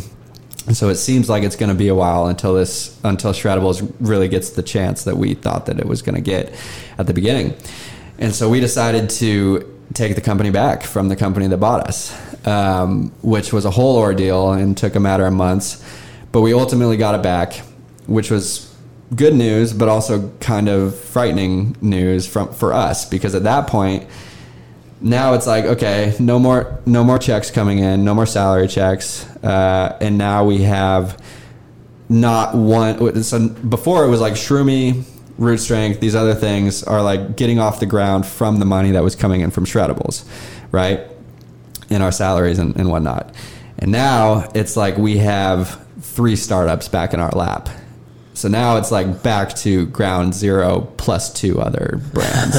[0.71, 3.93] And so it seems like it's going to be a while until this until Shreddables
[3.99, 6.53] really gets the chance that we thought that it was going to get
[6.97, 7.55] at the beginning.
[8.19, 12.15] And so we decided to take the company back from the company that bought us,
[12.47, 15.83] um, which was a whole ordeal and took a matter of months.
[16.31, 17.55] But we ultimately got it back,
[18.05, 18.73] which was
[19.13, 24.07] good news, but also kind of frightening news from for us because at that point
[25.01, 29.27] now it's like okay no more no more checks coming in no more salary checks.
[29.43, 31.21] Uh, and now we have
[32.07, 35.03] not one so before it was like shroomy
[35.37, 39.01] root strength these other things are like getting off the ground from the money that
[39.03, 40.25] was coming in from shreddables
[40.71, 41.01] right?
[41.89, 43.33] In our salaries and, and whatnot.
[43.77, 47.69] And now it's like we have three startups back in our lap.
[48.33, 52.55] So now it's like back to ground zero plus two other brands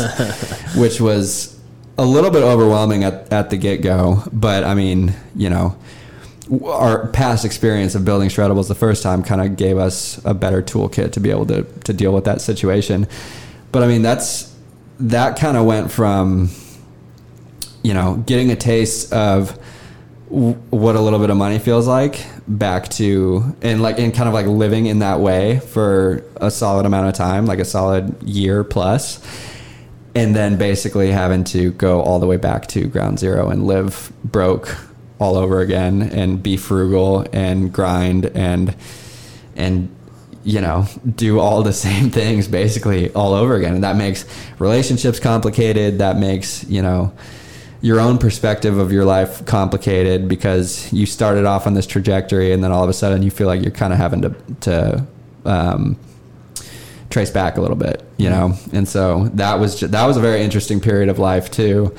[0.77, 1.52] which was
[1.99, 5.77] a little bit overwhelming at, at the get go, but I mean, you know,
[6.65, 10.63] our past experience of building shreddables the first time kind of gave us a better
[10.63, 13.07] toolkit to be able to, to deal with that situation.
[13.71, 14.55] But I mean, that's,
[15.01, 16.51] that kind of went from,
[17.83, 19.51] you know, getting a taste of
[20.29, 24.35] what a little bit of money feels like back to, and like, and kind of
[24.35, 28.65] like living in that way for a solid amount of time, like a solid year
[28.65, 29.21] plus
[30.15, 34.13] and then basically having to go all the way back to ground zero and live
[34.25, 34.77] broke
[35.19, 38.75] all over again and be frugal and grind and
[39.57, 39.95] and
[40.45, 43.75] you know do all the same things basically all over again.
[43.75, 44.25] And that makes
[44.59, 45.99] relationships complicated.
[45.99, 47.13] That makes you know
[47.81, 52.63] your own perspective of your life complicated because you started off on this trajectory and
[52.63, 55.07] then all of a sudden you feel like you're kind of having to to
[55.45, 55.97] um,
[57.13, 58.55] trace back a little bit, you know.
[58.73, 61.95] And so that was just, that was a very interesting period of life too.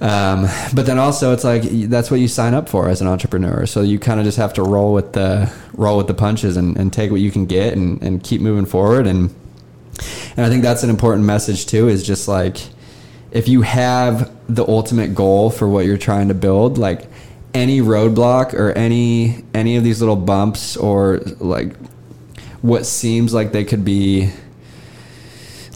[0.00, 3.66] Um, but then also it's like that's what you sign up for as an entrepreneur.
[3.66, 6.76] So you kind of just have to roll with the roll with the punches and,
[6.78, 9.06] and take what you can get and, and keep moving forward.
[9.06, 9.34] And
[10.36, 11.88] and I think that's an important message too.
[11.88, 12.58] Is just like
[13.30, 17.06] if you have the ultimate goal for what you're trying to build, like
[17.52, 21.74] any roadblock or any any of these little bumps or like
[22.62, 24.30] what seems like they could be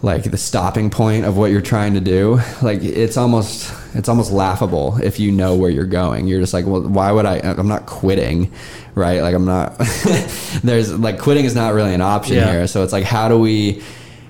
[0.05, 4.31] like the stopping point of what you're trying to do like it's almost it's almost
[4.31, 6.27] laughable if you know where you're going.
[6.27, 8.53] You're just like well why would i i'm not quitting
[8.94, 9.23] right?
[9.23, 9.79] Like i'm not
[10.62, 12.53] there's like quitting is not really an option yeah.
[12.53, 12.66] here.
[12.66, 13.83] So it's like how do we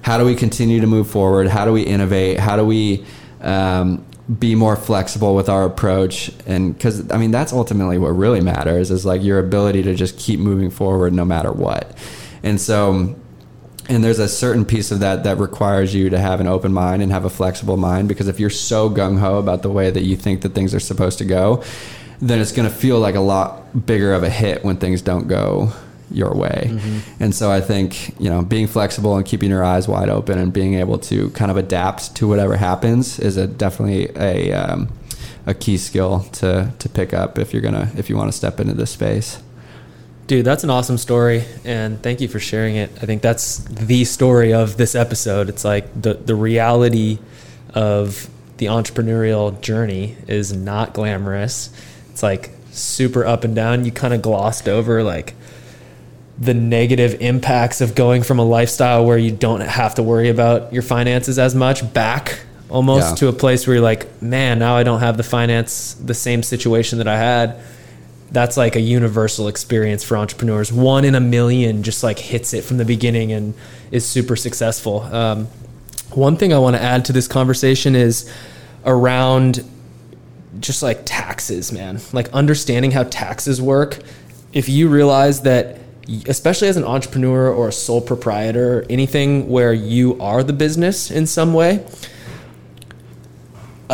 [0.02, 1.48] how do we continue to move forward?
[1.48, 2.38] How do we innovate?
[2.38, 3.04] How do we
[3.40, 4.04] um,
[4.38, 6.30] be more flexible with our approach?
[6.46, 10.18] And because i mean that's ultimately what really matters is like your ability to just
[10.18, 11.96] keep moving forward no matter what
[12.44, 13.16] and so,
[13.88, 17.02] and there's a certain piece of that that requires you to have an open mind
[17.02, 20.04] and have a flexible mind because if you're so gung ho about the way that
[20.04, 21.64] you think that things are supposed to go,
[22.20, 25.26] then it's going to feel like a lot bigger of a hit when things don't
[25.26, 25.72] go
[26.10, 26.68] your way.
[26.70, 27.22] Mm-hmm.
[27.22, 30.52] And so I think, you know, being flexible and keeping your eyes wide open and
[30.52, 34.88] being able to kind of adapt to whatever happens is a definitely a um,
[35.46, 38.36] a key skill to to pick up if you're going to if you want to
[38.36, 39.42] step into this space.
[40.26, 42.90] Dude, that's an awesome story, and thank you for sharing it.
[43.02, 45.50] I think that's the story of this episode.
[45.50, 47.18] It's like the the reality
[47.74, 51.70] of the entrepreneurial journey is not glamorous.
[52.10, 53.84] It's like super up and down.
[53.84, 55.34] You kind of glossed over like
[56.38, 60.72] the negative impacts of going from a lifestyle where you don't have to worry about
[60.72, 63.14] your finances as much back almost yeah.
[63.16, 66.42] to a place where you're like, man, now I don't have the finance, the same
[66.42, 67.60] situation that I had
[68.34, 70.72] that's like a universal experience for entrepreneurs.
[70.72, 73.54] One in a million just like hits it from the beginning and
[73.90, 75.02] is super successful.
[75.02, 75.46] Um,
[76.12, 78.30] one thing I want to add to this conversation is
[78.84, 79.64] around
[80.60, 82.00] just like taxes, man.
[82.12, 83.98] Like understanding how taxes work.
[84.52, 85.78] If you realize that,
[86.26, 91.10] especially as an entrepreneur or a sole proprietor, or anything where you are the business
[91.10, 91.84] in some way,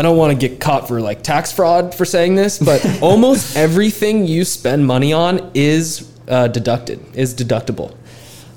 [0.01, 3.55] I don't want to get caught for like tax fraud for saying this, but almost
[3.55, 7.94] everything you spend money on is uh, deducted, is deductible.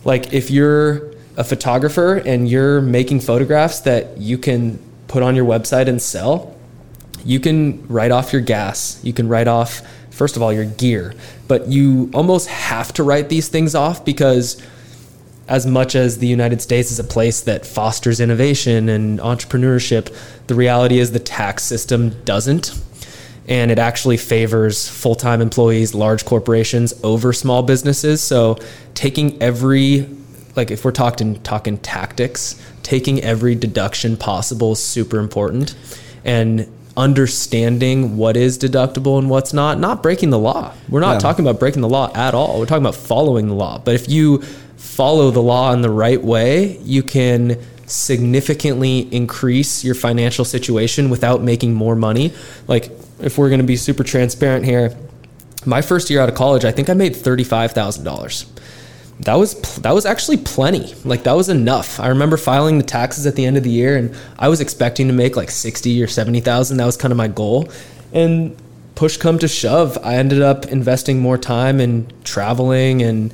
[0.06, 4.80] Like if you're a photographer and you're making photographs that you can
[5.10, 6.56] put on your website and sell,
[7.26, 9.04] you can write off your gas.
[9.04, 9.82] You can write off,
[10.12, 11.14] first of all, your gear,
[11.50, 14.62] but you almost have to write these things off because
[15.54, 20.12] as much as the United States is a place that fosters innovation and entrepreneurship,
[20.48, 22.74] the reality is the tax system doesn't.
[23.48, 28.20] And it actually favors full time employees, large corporations over small businesses.
[28.20, 28.58] So,
[28.96, 30.10] taking every,
[30.56, 35.76] like if we're talking, talking tactics, taking every deduction possible is super important.
[36.26, 40.72] And understanding what is deductible and what's not, not breaking the law.
[40.90, 41.20] We're not Yeah.
[41.20, 42.60] talking about breaking the law at all.
[42.60, 43.82] We're talking about following the law.
[43.84, 44.42] But if you
[44.84, 51.42] follow the law in the right way, you can significantly increase your financial situation without
[51.42, 52.34] making more money.
[52.68, 54.96] Like, if we're going to be super transparent here,
[55.66, 58.54] my first year out of college, I think I made $35,000
[59.20, 60.94] that was that was actually plenty.
[61.06, 62.00] Like that was enough.
[62.00, 65.08] I remember filing the taxes at the end of the year, and I was expecting
[65.08, 66.78] to make like sixty or seventy thousand.
[66.78, 67.70] That was kind of my goal.
[68.12, 68.58] And
[68.96, 73.34] push come to shove, I ended up investing more time in traveling and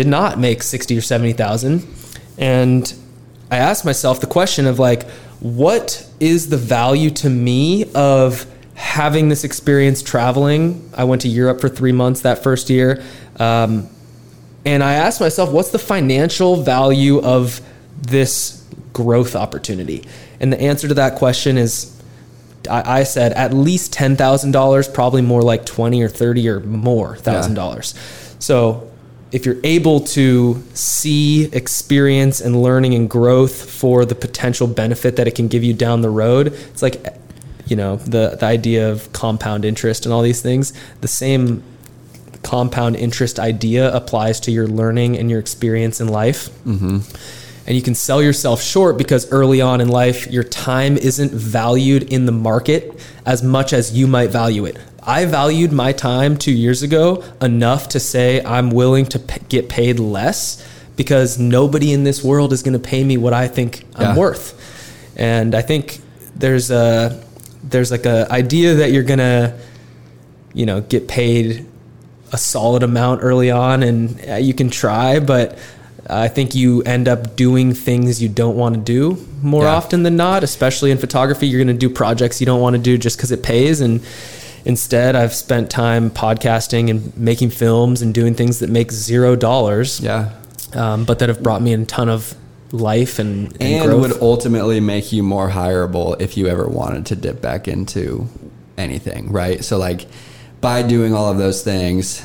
[0.00, 1.86] did not make sixty or seventy thousand.
[2.38, 2.90] And
[3.50, 5.02] I asked myself the question of like,
[5.40, 10.90] what is the value to me of having this experience traveling?
[10.96, 13.02] I went to Europe for three months that first year.
[13.38, 13.90] Um,
[14.64, 17.60] and I asked myself, what's the financial value of
[18.00, 20.06] this growth opportunity?
[20.40, 21.94] And the answer to that question is
[22.70, 26.60] I, I said at least ten thousand dollars, probably more like twenty or thirty or
[26.60, 27.94] more thousand dollars.
[28.38, 28.89] So
[29.32, 35.28] if you're able to see experience and learning and growth for the potential benefit that
[35.28, 37.06] it can give you down the road, it's like
[37.66, 40.72] you know the the idea of compound interest and all these things.
[41.00, 41.62] The same
[42.42, 46.48] compound interest idea applies to your learning and your experience in life.
[46.64, 47.00] Mm-hmm.
[47.66, 52.12] And you can sell yourself short because early on in life, your time isn't valued
[52.12, 54.78] in the market as much as you might value it.
[55.10, 59.68] I valued my time two years ago enough to say I'm willing to p- get
[59.68, 63.84] paid less because nobody in this world is going to pay me what I think
[63.96, 64.46] I'm worth.
[65.16, 65.98] And I think
[66.36, 67.22] there's a
[67.64, 69.58] there's like a idea that you're gonna
[70.54, 71.66] you know get paid
[72.32, 75.58] a solid amount early on and uh, you can try but
[76.08, 79.02] i think you end up doing things you don't want to do
[79.42, 79.74] more Yeah.
[79.74, 82.82] often than not especially in photography you're going to do projects you don't want to
[82.82, 84.00] do just because it pays and
[84.64, 90.00] instead i've spent time podcasting and making films and doing things that make zero dollars
[90.00, 90.32] Yeah.
[90.74, 92.34] um, but that have brought me a ton of
[92.72, 97.16] life and, and, And would ultimately make you more hireable if you ever wanted to
[97.16, 98.28] dip back into
[98.78, 99.64] anything, right?
[99.64, 100.06] So like
[100.60, 102.24] by doing all of those things,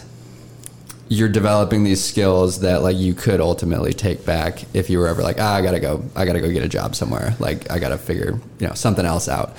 [1.07, 5.23] you're developing these skills that like you could ultimately take back if you were ever
[5.23, 7.35] like, ah, I gotta go, I gotta go get a job somewhere.
[7.39, 9.55] Like I gotta figure, you know, something else out.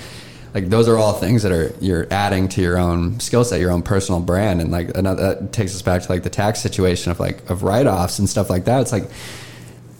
[0.53, 3.71] Like those are all things that are you're adding to your own skill set, your
[3.71, 7.11] own personal brand, and like another that takes us back to like the tax situation
[7.11, 8.81] of like of write offs and stuff like that.
[8.81, 9.09] It's like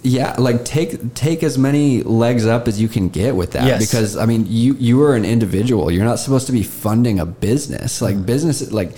[0.03, 3.85] yeah, like take take as many legs up as you can get with that Yes.
[3.85, 5.91] because I mean you you are an individual.
[5.91, 8.01] You're not supposed to be funding a business.
[8.01, 8.25] Like mm-hmm.
[8.25, 8.93] business like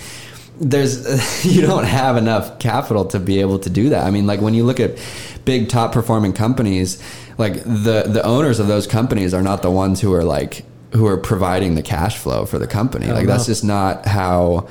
[0.60, 4.06] there's you don't have enough capital to be able to do that.
[4.06, 4.98] I mean like when you look at
[5.46, 7.02] big top performing companies,
[7.38, 10.64] like the the owners of those companies are not the ones who are like
[10.94, 13.08] who are providing the cash flow for the company.
[13.12, 14.68] Like that's just not how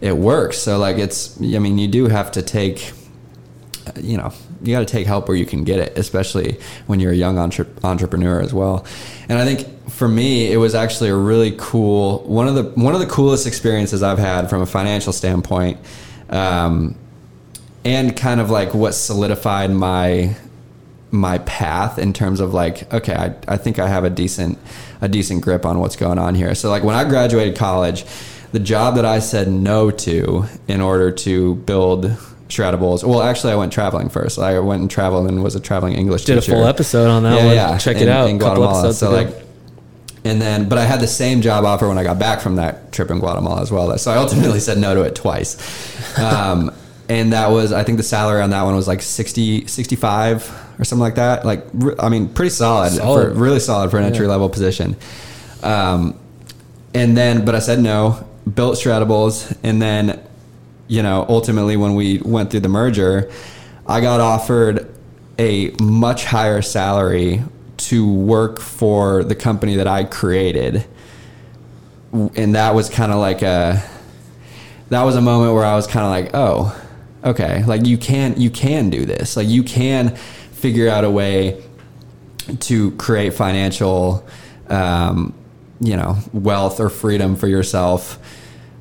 [0.00, 0.58] it works.
[0.58, 2.92] So like it's I mean you do have to take
[4.00, 7.12] you know you got to take help where you can get it especially when you're
[7.12, 8.86] a young entre- entrepreneur as well
[9.28, 12.94] and i think for me it was actually a really cool one of the one
[12.94, 15.78] of the coolest experiences i've had from a financial standpoint
[16.30, 16.96] um,
[17.84, 20.34] and kind of like what solidified my
[21.12, 24.58] my path in terms of like okay I, I think i have a decent
[25.00, 28.04] a decent grip on what's going on here so like when i graduated college
[28.52, 32.16] the job that i said no to in order to build
[32.52, 33.02] Shreddables.
[33.02, 34.38] Well, actually, I went traveling first.
[34.38, 36.52] I went and traveled and was a traveling English did a teacher.
[36.52, 37.78] full episode on that yeah, one yeah.
[37.78, 38.92] check in, it out in Guatemala.
[38.92, 39.16] So ago.
[39.16, 39.44] like,
[40.24, 42.92] And then, but I had the same job offer when I got back from that
[42.92, 43.96] trip in Guatemala as well.
[43.96, 45.56] So I ultimately said no to it twice.
[46.18, 46.74] Um,
[47.08, 50.84] and that was, I think the salary on that one was like 60, 65 or
[50.84, 51.44] something like that.
[51.44, 51.66] Like,
[51.98, 53.34] I mean, pretty solid, Solid.
[53.34, 54.96] For, really solid for an entry level position.
[55.62, 56.18] Um,
[56.94, 59.56] and then, but I said no, built Shreddables.
[59.62, 60.22] And then,
[60.88, 63.30] you know, ultimately when we went through the merger,
[63.86, 64.88] I got offered
[65.38, 67.42] a much higher salary
[67.76, 70.84] to work for the company that I created.
[72.12, 73.82] And that was kind of like a,
[74.90, 76.78] that was a moment where I was kind of like, oh,
[77.24, 79.36] okay, like you can, you can do this.
[79.36, 80.18] Like you can
[80.62, 81.60] figure out a way
[82.60, 84.24] to create financial,
[84.68, 85.34] um,
[85.80, 88.18] you know, wealth or freedom for yourself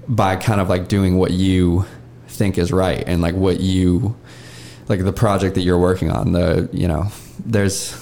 [0.08, 1.86] by kind of like doing what you
[2.28, 4.16] think is right and like what you
[4.88, 7.08] like the project that you're working on the you know
[7.46, 7.98] there's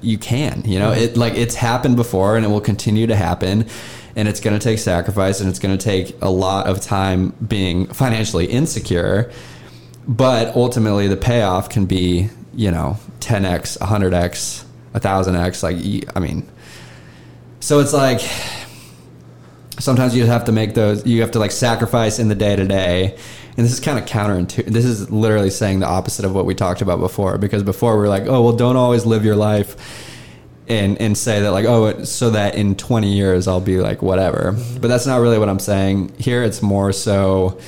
[0.00, 0.92] you can you know?
[0.92, 3.66] It like it's happened before and it will continue to happen
[4.14, 7.30] and it's going to take sacrifice and it's going to take a lot of time
[7.46, 9.30] being financially insecure
[10.06, 16.48] but ultimately the payoff can be you know 10x 100x 1000x like I mean
[17.60, 18.20] so it's like
[19.78, 22.66] sometimes you have to make those you have to like sacrifice in the day to
[22.66, 23.16] day.
[23.56, 26.54] And this is kind of counterintuitive this is literally saying the opposite of what we
[26.54, 30.14] talked about before because before we are like oh well don't always live your life
[30.68, 34.52] and and say that like oh so that in 20 years I'll be like whatever.
[34.52, 34.80] Mm-hmm.
[34.80, 36.14] But that's not really what I'm saying.
[36.18, 37.58] Here it's more so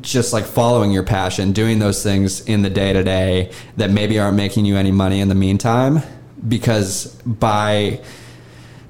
[0.00, 4.18] just like following your passion, doing those things in the day to day that maybe
[4.18, 6.00] aren't making you any money in the meantime.
[6.46, 8.00] Because by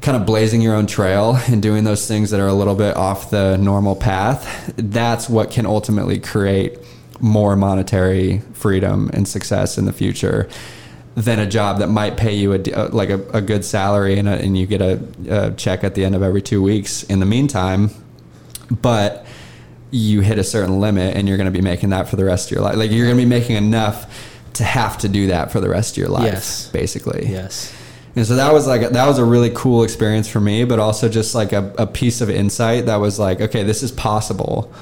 [0.00, 2.96] kind of blazing your own trail and doing those things that are a little bit
[2.96, 6.78] off the normal path, that's what can ultimately create
[7.20, 10.48] more monetary freedom and success in the future
[11.14, 14.28] than a job that might pay you a, uh, like a, a good salary and,
[14.28, 17.20] a, and you get a, a check at the end of every two weeks in
[17.20, 17.90] the meantime.
[18.70, 19.24] But
[19.94, 22.48] you hit a certain limit and you're going to be making that for the rest
[22.50, 22.76] of your life.
[22.76, 24.12] Like you're going to be making enough
[24.54, 26.68] to have to do that for the rest of your life, Yes.
[26.72, 27.26] basically.
[27.28, 27.72] Yes.
[28.16, 31.08] And so that was like that was a really cool experience for me, but also
[31.08, 34.72] just like a, a piece of insight that was like, okay, this is possible.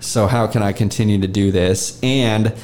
[0.00, 1.98] So how can I continue to do this?
[2.02, 2.54] And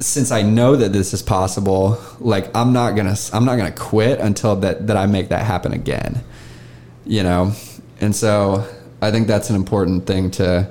[0.00, 4.20] since I know that this is possible, like I'm not gonna I'm not gonna quit
[4.20, 6.20] until that that I make that happen again.
[7.06, 7.52] You know,
[8.00, 8.66] and so
[9.00, 10.70] I think that's an important thing to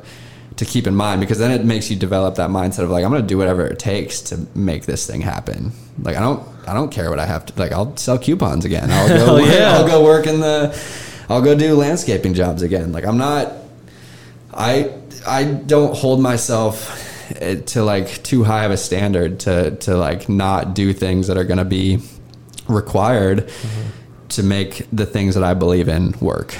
[0.58, 3.12] to keep in mind because then it makes you develop that mindset of like I'm
[3.12, 5.72] gonna do whatever it takes to make this thing happen.
[6.02, 8.90] Like I don't I don't care what I have to like I'll sell coupons again.
[8.92, 9.78] I'll go Hell yeah.
[9.78, 10.78] I'll go work in the
[11.30, 12.92] I'll go do landscaping jobs again.
[12.92, 13.54] Like I'm not
[14.54, 14.92] I
[15.28, 20.28] I don't hold myself eh, to like too high of a standard to to like
[20.28, 22.00] not do things that are going to be
[22.68, 23.52] required
[24.30, 26.58] to make the things that I believe in work.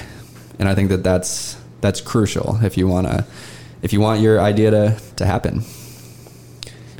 [0.58, 3.24] And I think that that's that's crucial if you want to
[3.82, 5.64] if you want your idea to to happen.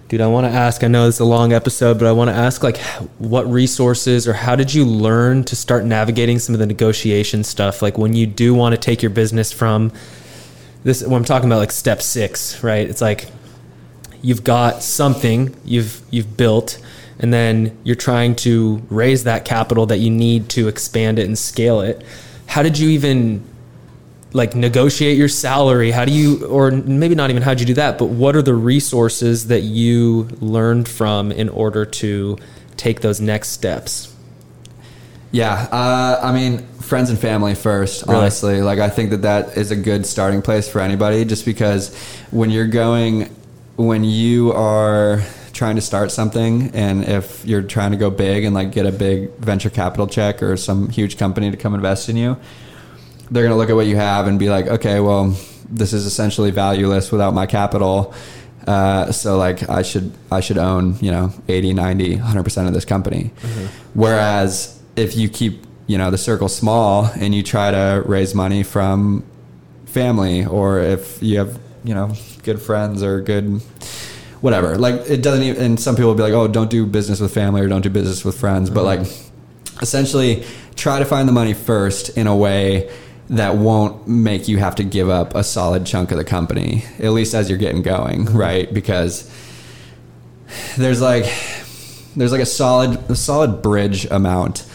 [0.09, 0.83] Dude, I want to ask.
[0.83, 2.79] I know it's a long episode, but I want to ask, like,
[3.19, 7.83] what resources or how did you learn to start navigating some of the negotiation stuff?
[7.83, 9.93] Like, when you do want to take your business from
[10.83, 12.89] this, when I'm talking about like step six, right?
[12.89, 13.27] It's like
[14.23, 16.81] you've got something you've you've built,
[17.19, 21.39] and then you're trying to raise that capital that you need to expand it and
[21.39, 22.03] scale it.
[22.47, 23.45] How did you even
[24.33, 27.97] like negotiate your salary how do you or maybe not even how'd you do that
[27.99, 32.37] but what are the resources that you learned from in order to
[32.77, 34.15] take those next steps
[35.31, 38.07] Yeah, uh, I mean, friends and family first.
[38.07, 38.19] Really?
[38.19, 41.25] Honestly, like I think that that is a good starting place for anybody.
[41.25, 41.95] Just because
[42.31, 43.25] when you're going,
[43.77, 45.23] when you are
[45.53, 48.93] trying to start something, and if you're trying to go big and like get a
[48.93, 52.39] big venture capital check or some huge company to come invest in you,
[53.31, 55.37] they're gonna look at what you have and be like, okay, well,
[55.69, 58.15] this is essentially valueless without my capital.
[58.67, 62.85] Uh, so like I should I should own you know 80 90 100% of this
[62.85, 63.31] company.
[63.95, 68.63] Whereas if you keep you know the circle small and you try to raise money
[68.63, 69.25] from
[69.87, 72.13] family or if you have you know
[72.43, 73.63] good friends or good
[74.43, 77.21] whatever like it doesn't even and some people will be like oh don't do business
[77.21, 78.69] with family or don't do business with friends.
[78.69, 79.01] But like
[79.81, 80.45] essentially
[80.77, 82.91] try to find the money first in a way
[83.31, 87.11] that won't make you have to give up a solid chunk of the company at
[87.11, 88.73] least as you're getting going right?
[88.73, 89.31] Because
[90.77, 91.25] there's like
[92.17, 94.67] there's like a solid a solid bridge amount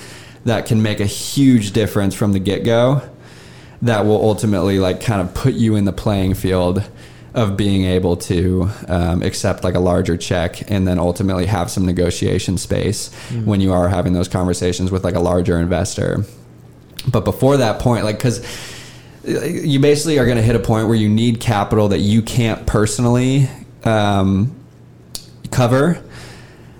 [0.45, 3.01] that can make a huge difference from the get-go
[3.81, 6.83] that will ultimately like kind of put you in the playing field
[7.33, 11.85] of being able to um, accept like a larger check and then ultimately have some
[11.85, 13.11] negotiation space
[13.45, 16.23] when you are having those conversations with like a larger investor
[17.09, 18.39] But before that point, like because
[19.25, 22.65] you basically are going to hit a point where you need capital that you can't
[22.65, 23.49] personally
[23.83, 24.55] um,
[25.51, 26.03] cover,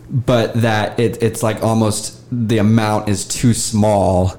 [0.09, 4.38] but that it, it's like almost the amount is too small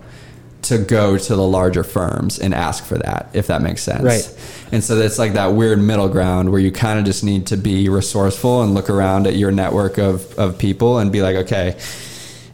[0.62, 4.02] to go to the larger firms and ask for that, if that makes sense.
[4.02, 4.38] Right.
[4.72, 7.56] And so it's like that weird middle ground where you kind of just need to
[7.56, 11.78] be resourceful and look around at your network of, of people and be like, okay,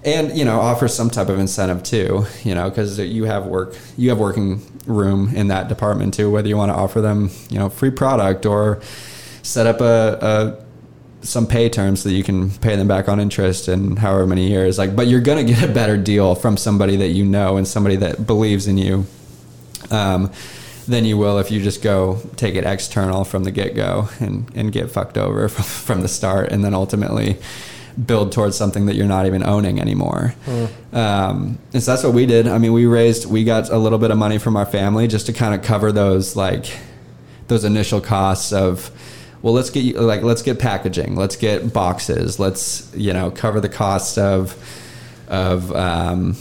[0.04, 3.76] and you know offer some type of incentive too you know because you have work
[3.96, 7.58] you have working room in that department too whether you want to offer them you
[7.58, 8.80] know free product or
[9.42, 10.64] set up a, a
[11.22, 14.78] some pay terms that you can pay them back on interest in however many years.
[14.78, 17.66] Like but you're going to get a better deal from somebody that you know and
[17.66, 19.06] somebody that believes in you
[19.90, 20.32] um,
[20.88, 24.72] than you will if you just go take it external from the get-go and, and
[24.72, 27.36] get fucked over from, from the start and then ultimately
[28.06, 30.34] build towards something that you're not even owning anymore.
[30.46, 30.94] Mm.
[30.94, 32.46] Um, and so that's what we did.
[32.46, 35.26] I mean, we raised, we got a little bit of money from our family just
[35.26, 36.76] to kind of cover those like
[37.48, 38.90] those initial costs of,
[39.42, 43.60] well, let's get you like let's get packaging, let's get boxes, let's you know cover
[43.60, 44.56] the cost of
[45.28, 46.36] of um,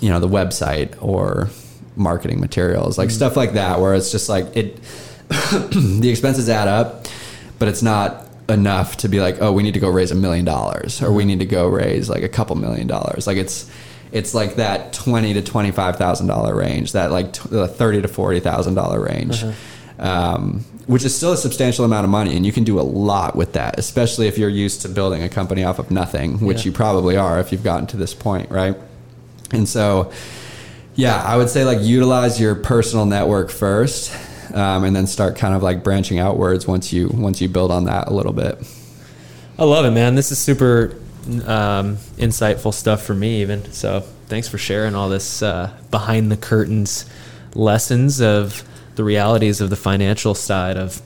[0.00, 1.48] you know the website or
[1.94, 3.12] marketing materials, like mm.
[3.12, 4.82] stuff like that, where it's just like it
[5.28, 7.06] the expenses add up,
[7.58, 10.44] but it's not enough to be like, oh, we need to go raise a million
[10.44, 13.26] dollars, or we need to go raise like a couple million dollars.
[13.26, 13.70] Like it's
[14.10, 18.08] it's like that twenty to twenty five thousand dollar range, that like t- thirty to
[18.08, 20.08] forty thousand dollar range, uh-huh.
[20.08, 23.36] um, which is still a substantial amount of money, and you can do a lot
[23.36, 26.64] with that, especially if you're used to building a company off of nothing, which yeah.
[26.66, 28.76] you probably are if you've gotten to this point, right?
[29.52, 30.12] And so,
[30.94, 34.12] yeah, I would say like utilize your personal network first
[34.54, 37.84] um, and then start kind of like branching outwards once you once you build on
[37.84, 38.58] that a little bit.
[39.58, 40.14] I love it, man.
[40.14, 40.96] This is super
[41.46, 43.70] um, insightful stuff for me, even.
[43.72, 47.08] So thanks for sharing all this uh, behind the curtains
[47.54, 51.02] lessons of the realities of the financial side of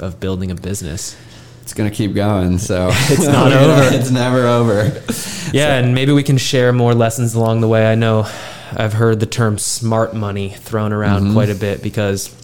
[0.00, 1.16] of building a business.
[1.62, 3.94] It's gonna keep going, so it's not over.
[3.94, 5.02] It's never over.
[5.50, 5.86] Yeah, so.
[5.86, 7.90] and maybe we can share more lessons along the way.
[7.90, 8.30] I know
[8.76, 11.32] I've heard the term smart money thrown around mm-hmm.
[11.32, 12.36] quite a bit because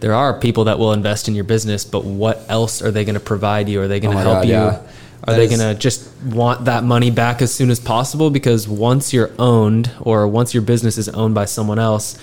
[0.00, 3.14] there are people that will invest in your business, but what else are they going
[3.14, 3.80] to provide you?
[3.82, 4.54] Are they going to oh help God, you?
[4.54, 4.82] Yeah.
[5.24, 8.30] Are that they going to just want that money back as soon as possible?
[8.30, 12.18] Because once you're owned, or once your business is owned by someone else,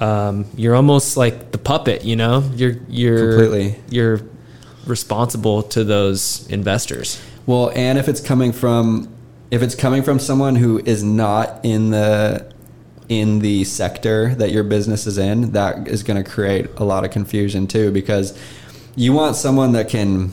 [0.00, 2.04] um, you're almost like the puppet.
[2.04, 4.20] You know, you're you're completely you're
[4.86, 7.22] responsible to those investors.
[7.46, 9.14] Well, and if it's coming from
[9.50, 12.52] if it's coming from someone who is not in the
[13.08, 17.04] in the sector that your business is in, that is going to create a lot
[17.04, 18.38] of confusion too because
[18.96, 20.32] you want someone that can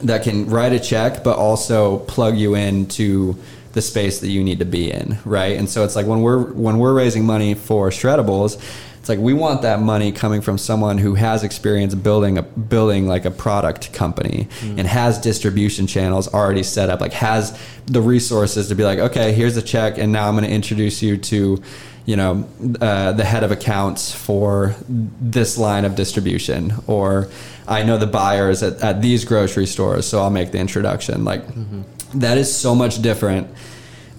[0.00, 3.36] that can write a check but also plug you into
[3.72, 5.56] the space that you need to be in, right?
[5.58, 8.58] And so it's like when we're when we're raising money for Shreddables,
[9.06, 13.06] it's like we want that money coming from someone who has experience building a building
[13.06, 14.78] like a product company mm.
[14.80, 19.32] and has distribution channels already set up, like has the resources to be like, okay,
[19.32, 21.62] here's a check, and now I'm going to introduce you to
[22.04, 22.48] you know
[22.80, 27.28] uh, the head of accounts for this line of distribution or
[27.66, 31.44] i know the buyers at, at these grocery stores so i'll make the introduction like
[31.44, 31.82] mm-hmm.
[32.20, 33.48] that is so much different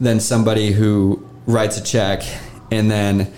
[0.01, 2.23] than somebody who writes a check
[2.71, 3.33] and then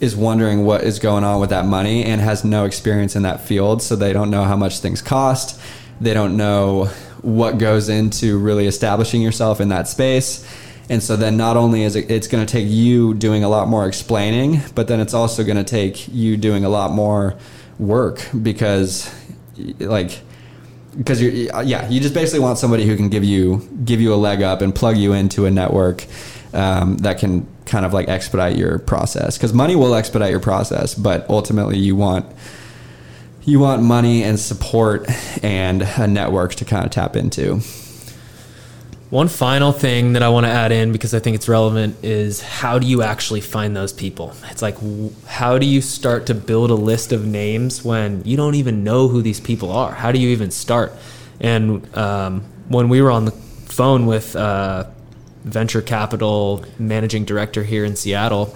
[0.00, 3.40] is wondering what is going on with that money and has no experience in that
[3.40, 3.82] field.
[3.82, 5.60] So they don't know how much things cost.
[6.00, 6.86] They don't know
[7.22, 10.46] what goes into really establishing yourself in that space.
[10.88, 13.68] And so then not only is it it's going to take you doing a lot
[13.68, 17.36] more explaining, but then it's also going to take you doing a lot more
[17.78, 19.12] work because
[19.80, 20.20] like
[20.96, 21.32] because you're
[21.62, 24.62] yeah you just basically want somebody who can give you give you a leg up
[24.62, 26.06] and plug you into a network
[26.56, 30.94] um, that can kind of like expedite your process because money will expedite your process
[30.94, 32.26] but ultimately you want
[33.44, 35.08] you want money and support
[35.44, 37.60] and a network to kind of tap into
[39.10, 42.40] one final thing that I want to add in because I think it's relevant is
[42.40, 44.34] how do you actually find those people?
[44.50, 44.76] It's like,
[45.26, 49.06] how do you start to build a list of names when you don't even know
[49.06, 49.92] who these people are?
[49.92, 50.92] How do you even start?
[51.38, 54.86] And um, when we were on the phone with uh,
[55.46, 58.54] venture capital managing director here in Seattle,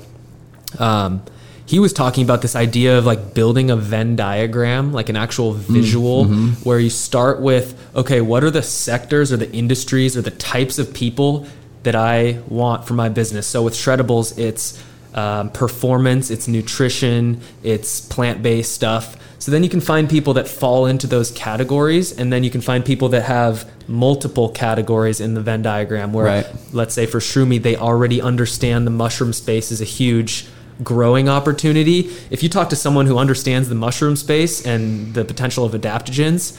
[0.78, 1.22] um,
[1.64, 5.54] he was talking about this idea of like building a Venn diagram, like an actual
[5.54, 6.48] mm, visual, mm-hmm.
[6.68, 10.80] where you start with, okay, what are the sectors or the industries or the types
[10.80, 11.46] of people
[11.84, 13.46] that I want for my business?
[13.46, 14.82] So with Shreddables, it's
[15.14, 19.16] um, performance, it's nutrition, it's plant based stuff.
[19.38, 22.60] So then you can find people that fall into those categories, and then you can
[22.60, 26.12] find people that have multiple categories in the Venn diagram.
[26.12, 26.46] Where, Right.
[26.72, 30.46] let's say for Shroomy, they already understand the mushroom space is a huge
[30.82, 32.10] growing opportunity.
[32.30, 36.56] If you talk to someone who understands the mushroom space and the potential of adaptogens,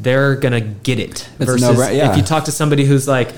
[0.00, 1.28] they're gonna get it.
[1.38, 2.10] It's Versus no-bra- yeah.
[2.10, 3.28] if you talk to somebody who's like,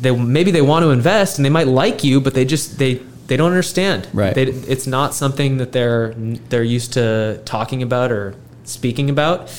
[0.00, 3.00] they maybe they want to invest and they might like you, but they just they
[3.26, 4.08] they don't understand.
[4.12, 4.34] Right.
[4.34, 6.14] They, it's not something that they're
[6.48, 9.50] they're used to talking about or speaking about.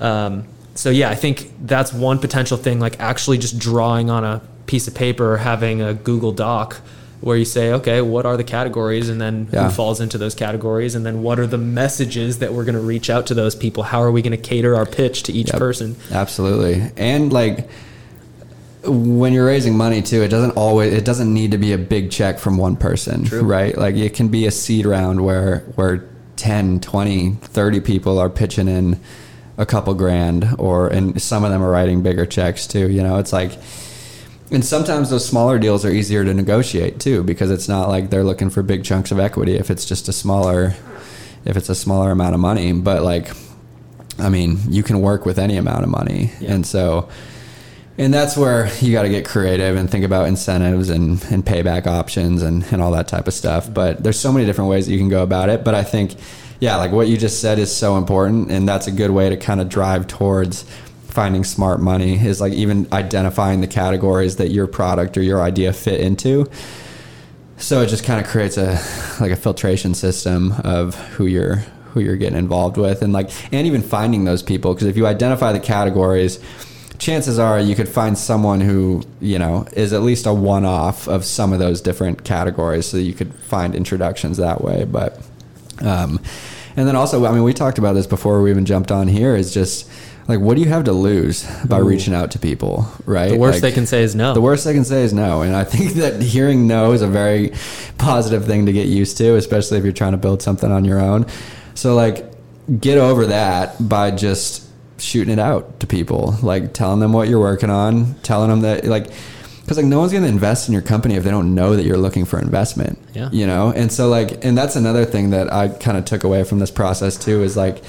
[0.00, 0.44] Um,
[0.74, 2.80] so yeah, I think that's one potential thing.
[2.80, 6.80] Like actually just drawing on a piece of paper or having a Google Doc
[7.20, 9.64] where you say, okay, what are the categories, and then Yeah.
[9.64, 12.80] who falls into those categories, and then what are the messages that we're going to
[12.82, 13.82] reach out to those people?
[13.84, 15.58] How are we going to cater our pitch to each Yep.
[15.58, 15.96] person?
[16.10, 16.90] Absolutely.
[16.98, 17.66] And like
[18.86, 22.10] when you're raising money too, it doesn't always it doesn't need to be a big
[22.10, 23.42] check from one person, True.
[23.42, 23.76] right?
[23.76, 28.68] Like it can be a seed round where where 10, 20, 30 people are pitching
[28.68, 29.00] in
[29.56, 33.18] a couple grand or and some of them are writing bigger checks too, you know.
[33.18, 33.52] It's like
[34.50, 38.24] and sometimes those smaller deals are easier to negotiate too because it's not like they're
[38.24, 40.74] looking for big chunks of equity if it's just a smaller
[41.44, 43.30] if it's a smaller amount of money, but like
[44.18, 46.32] I mean, you can work with any amount of money.
[46.40, 46.52] Yeah.
[46.52, 47.08] And so,
[47.96, 51.86] and that's where you got to get creative and think about incentives and, and payback
[51.86, 53.64] options and, and all that type of stuff.
[53.64, 53.74] Mm-hmm.
[53.74, 55.64] But there's so many different ways that you can go about it.
[55.64, 56.16] But I think,
[56.58, 58.50] yeah, like what you just said is so important.
[58.50, 60.64] And that's a good way to kind of drive towards
[61.04, 65.72] finding smart money is like even identifying the categories that your product or your idea
[65.72, 66.50] fit into.
[67.56, 68.72] So it just kind of creates a
[69.20, 71.56] like a filtration system of who you're
[71.92, 75.06] who you're getting involved with and like and even finding those people because if you
[75.06, 76.40] identify the categories
[76.98, 81.24] chances are you could find someone who you know is at least a one-off of
[81.24, 85.18] some of those different categories so you could find introductions that way but
[85.82, 86.20] um,
[86.76, 89.34] and then also i mean we talked about this before we even jumped on here
[89.34, 89.90] is just
[90.28, 91.84] like what do you have to lose by Ooh.
[91.84, 94.32] reaching out to people right The worst Like- they can say is no.
[94.32, 95.42] the worst they can say is no.
[95.42, 97.52] And I think that hearing no is a very
[97.98, 100.98] positive thing to get used to, especially if you're trying to build something on your
[100.98, 101.26] own.
[101.74, 102.24] So, like,
[102.80, 104.63] get over that by just
[104.98, 108.84] shooting it out to people, like telling them what you're working on, telling them that,
[108.84, 109.08] like,
[109.60, 111.84] because like no one's going to invest in your company if they don't know that
[111.84, 112.98] you're looking for investment.
[113.14, 113.30] Yeah.
[113.32, 116.44] You know, and so like, and that's another thing that I kind of took away
[116.44, 117.82] from this process too is like,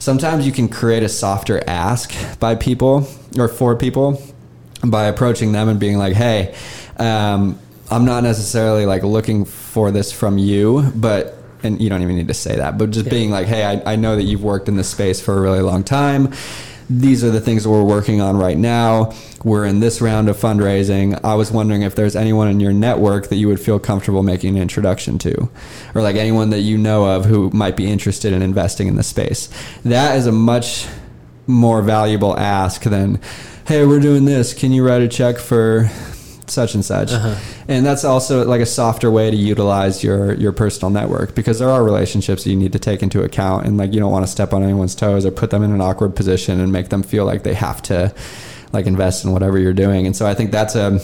[0.00, 3.06] sometimes you can create a softer ask by people
[3.38, 4.20] or for people
[4.84, 6.54] by approaching them and being like, hey,
[6.96, 7.58] um,
[7.90, 12.28] I'm not necessarily like looking for this from you, but and you don't even need
[12.28, 13.10] to say that, but just Yeah.
[13.10, 15.60] being like, hey, I, I know that you've worked in this space for a really
[15.60, 16.32] long time.
[16.92, 19.12] These are the things that we're working on right now.
[19.44, 21.18] We're in this round of fundraising.
[21.24, 24.56] I was wondering if there's anyone in your network that you would feel comfortable making
[24.56, 25.48] an introduction to,
[25.94, 29.04] or like anyone that you know of who might be interested in investing in the
[29.04, 29.48] space.
[29.84, 30.88] That is a much
[31.46, 33.20] more valuable ask than,
[33.68, 34.52] hey, we're doing this.
[34.52, 35.88] Can you write a check for
[36.50, 37.12] such and such?
[37.12, 37.36] Uh-huh.
[37.68, 41.70] And that's also like a softer way to utilize your your personal network because there
[41.70, 44.52] are relationships you need to take into account, and like you don't want to step
[44.52, 47.42] on anyone's toes or put them in an awkward position and make them feel like
[47.42, 48.14] they have to
[48.72, 50.06] like invest in whatever you're doing.
[50.06, 51.00] And so I think that's a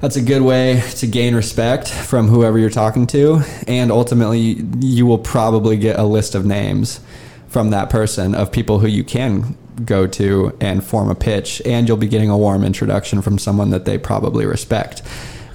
[0.00, 5.06] that's a good way to gain respect from whoever you're talking to and ultimately you
[5.06, 7.00] will probably get a list of names
[7.48, 11.88] from that person of people who you can go to and form a pitch and
[11.88, 15.02] you'll be getting a warm introduction from someone that they probably respect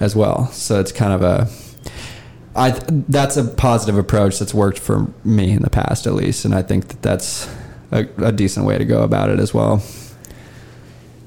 [0.00, 1.48] as well so it's kind of a
[2.54, 2.70] I
[3.08, 6.62] that's a positive approach that's worked for me in the past at least and I
[6.62, 7.48] think that that's
[7.90, 9.82] a, a decent way to go about it as well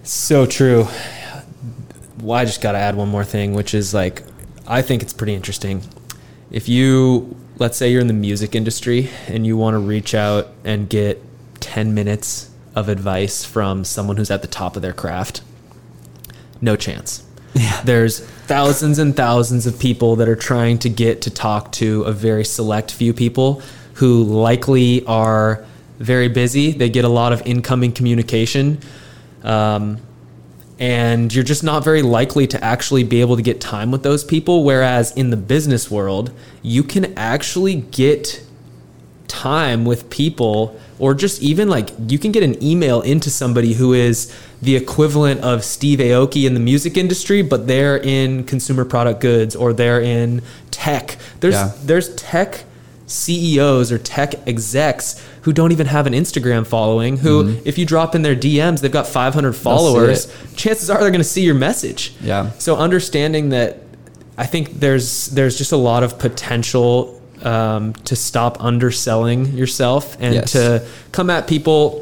[0.06, 0.88] So true.
[2.22, 4.22] Well, I just got to add one more thing, which is like,
[4.68, 5.82] I think it's pretty interesting.
[6.52, 10.50] If you, let's say you're in the music industry and you want to reach out
[10.66, 11.24] and get
[11.62, 15.42] 10 minutes of advice from someone who's at the top of their craft,
[16.62, 17.26] no chance.
[17.54, 17.82] Yeah.
[17.84, 22.12] There's thousands and thousands of people that are trying to get to talk to a
[22.12, 23.62] very select few people
[23.96, 25.66] who likely are
[26.00, 26.72] very busy.
[26.72, 28.80] They get a lot of incoming communication.
[29.44, 30.00] Um,
[30.80, 34.24] and you're just not very likely to actually be able to get time with those
[34.24, 34.64] people.
[34.64, 38.44] Whereas in the business world, you can actually get
[39.28, 43.92] time with people or just even like you can get an email into somebody who
[43.92, 49.20] is the equivalent of Steve Aoki in the music industry but they're in consumer product
[49.20, 50.42] goods or they're in
[50.72, 51.72] tech there's Yeah.
[51.84, 52.64] there's tech
[53.06, 58.16] CEOs or tech execs who don't even have an Instagram following who if you drop
[58.16, 62.14] in their DMs they've got 500 followers chances are they're going to see your message
[62.22, 62.52] Yeah.
[62.60, 63.80] so understanding that
[64.38, 70.34] I think there's there's just a lot of potential um, to stop underselling yourself and
[70.36, 70.52] Yes.
[70.54, 72.00] to come at people.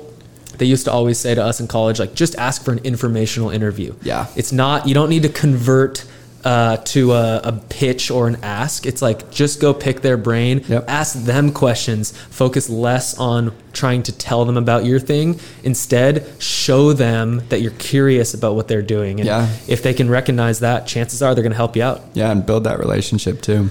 [0.57, 3.49] They used to always say to us in college, like, just ask for an informational
[3.49, 3.95] interview.
[4.03, 4.27] Yeah.
[4.35, 6.05] It's not, you don't need to convert
[6.43, 8.85] uh, to a, a pitch or an ask.
[8.87, 10.85] It's like, just go pick their brain, Yep.
[10.87, 15.39] ask them questions, focus less on trying to tell them about your thing.
[15.63, 19.19] Instead, show them that you're curious about what they're doing.
[19.19, 19.47] And Yeah.
[19.67, 22.01] if they can recognize that, chances are they're going to help you out.
[22.15, 23.69] Yeah, and build that relationship too.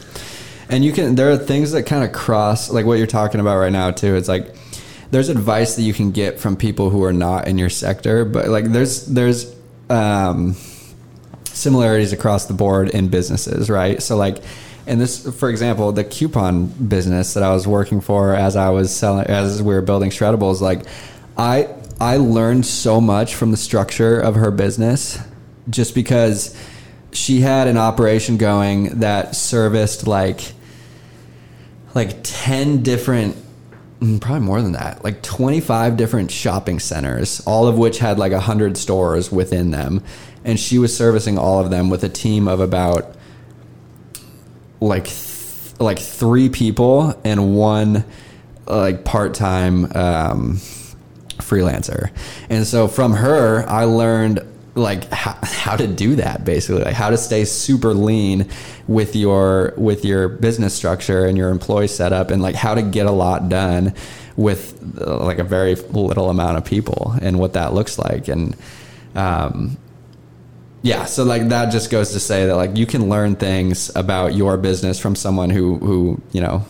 [0.71, 3.59] And you can there are things that kind of cross like what you're talking about
[3.59, 4.15] right now too.
[4.15, 4.55] It's like
[5.11, 8.49] there's advice that you can get from people who are not in your sector, but
[8.49, 9.55] like there's there's
[9.89, 10.55] um
[11.45, 14.01] similarities across the board in businesses, right?
[14.01, 14.39] So like
[14.87, 18.95] and this for example, the coupon business that I was working for as I was
[18.95, 20.87] selling as we were building shreddables like
[21.37, 21.69] I
[22.01, 25.19] I learned so much from the structure of her business
[25.69, 26.57] just because
[27.13, 30.53] she had an operation going that serviced like
[31.95, 33.37] like 10 different
[34.01, 38.33] mm, probably more than that like 25 different shopping centers all of which had like
[38.33, 40.03] 100 stores within them.
[40.45, 43.15] And she was servicing all of them with a team of about
[44.81, 48.05] like th- like three people and one
[48.67, 50.57] like part-time um,
[51.39, 52.11] freelancer.
[52.49, 54.41] And so from her i learned
[54.75, 56.83] like how, how to do that basically.
[56.83, 58.49] Like how to stay super lean
[58.87, 63.07] with your with your business structure and your employee setup and like how to get
[63.07, 63.95] a lot done
[64.37, 68.29] with uh, like a very little amount of people and what that looks like.
[68.29, 68.57] And
[69.15, 69.77] um,
[70.83, 74.35] yeah so like that just goes to say that like you can learn things about
[74.35, 76.65] your business from someone who who you know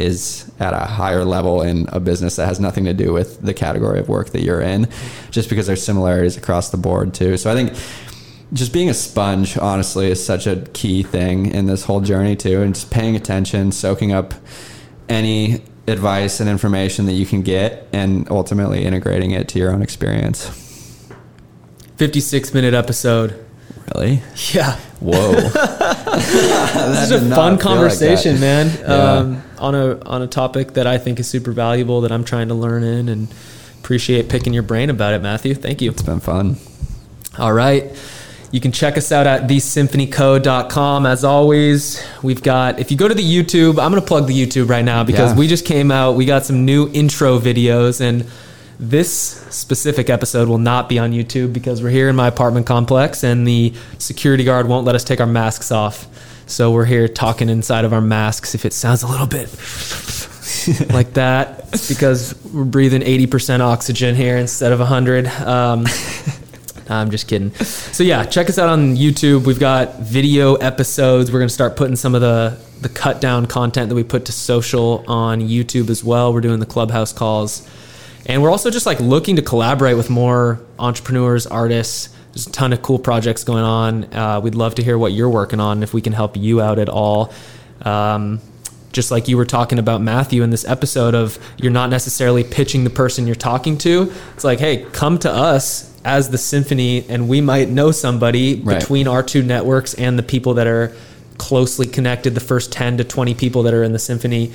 [0.00, 3.54] is at a higher level in a business that has nothing to do with the
[3.54, 4.88] category of work that you're in
[5.30, 7.72] just because there's similarities across the board too so i think
[8.52, 12.62] just being a sponge honestly is such a key thing in this whole journey too
[12.62, 14.34] and just paying attention soaking up
[15.08, 19.82] any advice and information that you can get and ultimately integrating it to your own
[19.82, 20.48] experience
[21.96, 23.44] 56 minute episode.
[23.94, 24.22] really
[24.52, 24.76] Yeah.
[25.00, 25.32] whoa
[26.90, 28.70] This is a fun conversation, man.
[28.80, 28.86] Yeah.
[28.86, 32.48] Um, on a on a topic that I think is super valuable that I'm trying
[32.48, 33.28] to learn in and
[33.80, 35.54] appreciate picking your brain about it, Matthew.
[35.54, 35.90] Thank you.
[35.90, 36.56] it's been fun
[37.38, 37.84] All right.
[38.52, 41.06] You can check us out at thesymphonycode.com.
[41.06, 44.34] As always, we've got, if you go to the YouTube, I'm going to plug the
[44.34, 45.38] YouTube right now because Yeah.
[45.38, 46.16] we just came out.
[46.16, 48.26] We got some new intro videos, and
[48.80, 49.12] this
[49.50, 53.46] specific episode will not be on YouTube because we're here in my apartment complex and
[53.46, 56.06] the security guard won't let us take our masks off.
[56.50, 58.56] So we're here talking inside of our masks.
[58.56, 59.48] If it sounds a little bit
[60.92, 65.28] like that, it's because we're breathing 80% oxygen here instead of 100.
[65.28, 65.86] Um,
[66.88, 67.54] I'm just kidding.
[67.54, 69.46] So yeah, check us out on YouTube.
[69.46, 71.30] We've got video episodes.
[71.30, 74.32] We're gonna start putting some of the the cut down content that we put to
[74.32, 76.32] social on YouTube as well.
[76.32, 77.68] We're doing the clubhouse calls,
[78.26, 82.08] and we're also just like looking to collaborate with more entrepreneurs, artists.
[82.32, 84.04] There's a ton of cool projects going on.
[84.14, 85.82] Uh, we'd love to hear what you're working on.
[85.82, 87.32] If we can help you out at all.
[87.82, 88.40] Um,
[88.92, 92.82] just like you were talking about Matthew in this episode of you're not necessarily pitching
[92.84, 94.12] the person you're talking to.
[94.34, 98.80] It's like, hey, come to us as the symphony and we might know somebody Right.
[98.80, 100.92] between our two networks and the people that are
[101.38, 104.52] closely connected, the first 10 to 20 people that are in the symphony.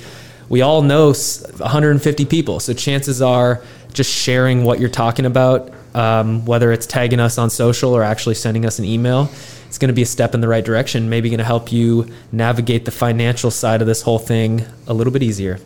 [0.48, 2.60] We all know 150 people.
[2.60, 3.62] So chances are
[3.92, 8.34] just sharing what you're talking about, um, whether it's tagging us on social or actually
[8.34, 9.30] sending us an email,
[9.66, 11.08] it's going to be a step in the right direction.
[11.08, 15.12] Maybe going to help you navigate the financial side of this whole thing a little
[15.12, 15.58] bit easier.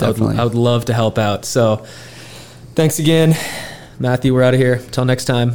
[0.00, 0.38] I would, Definitely.
[0.38, 1.44] I would love to help out.
[1.44, 1.84] So
[2.74, 3.36] thanks again,
[3.98, 4.32] Matthew.
[4.32, 4.78] We're out of here.
[4.92, 5.54] Till next time.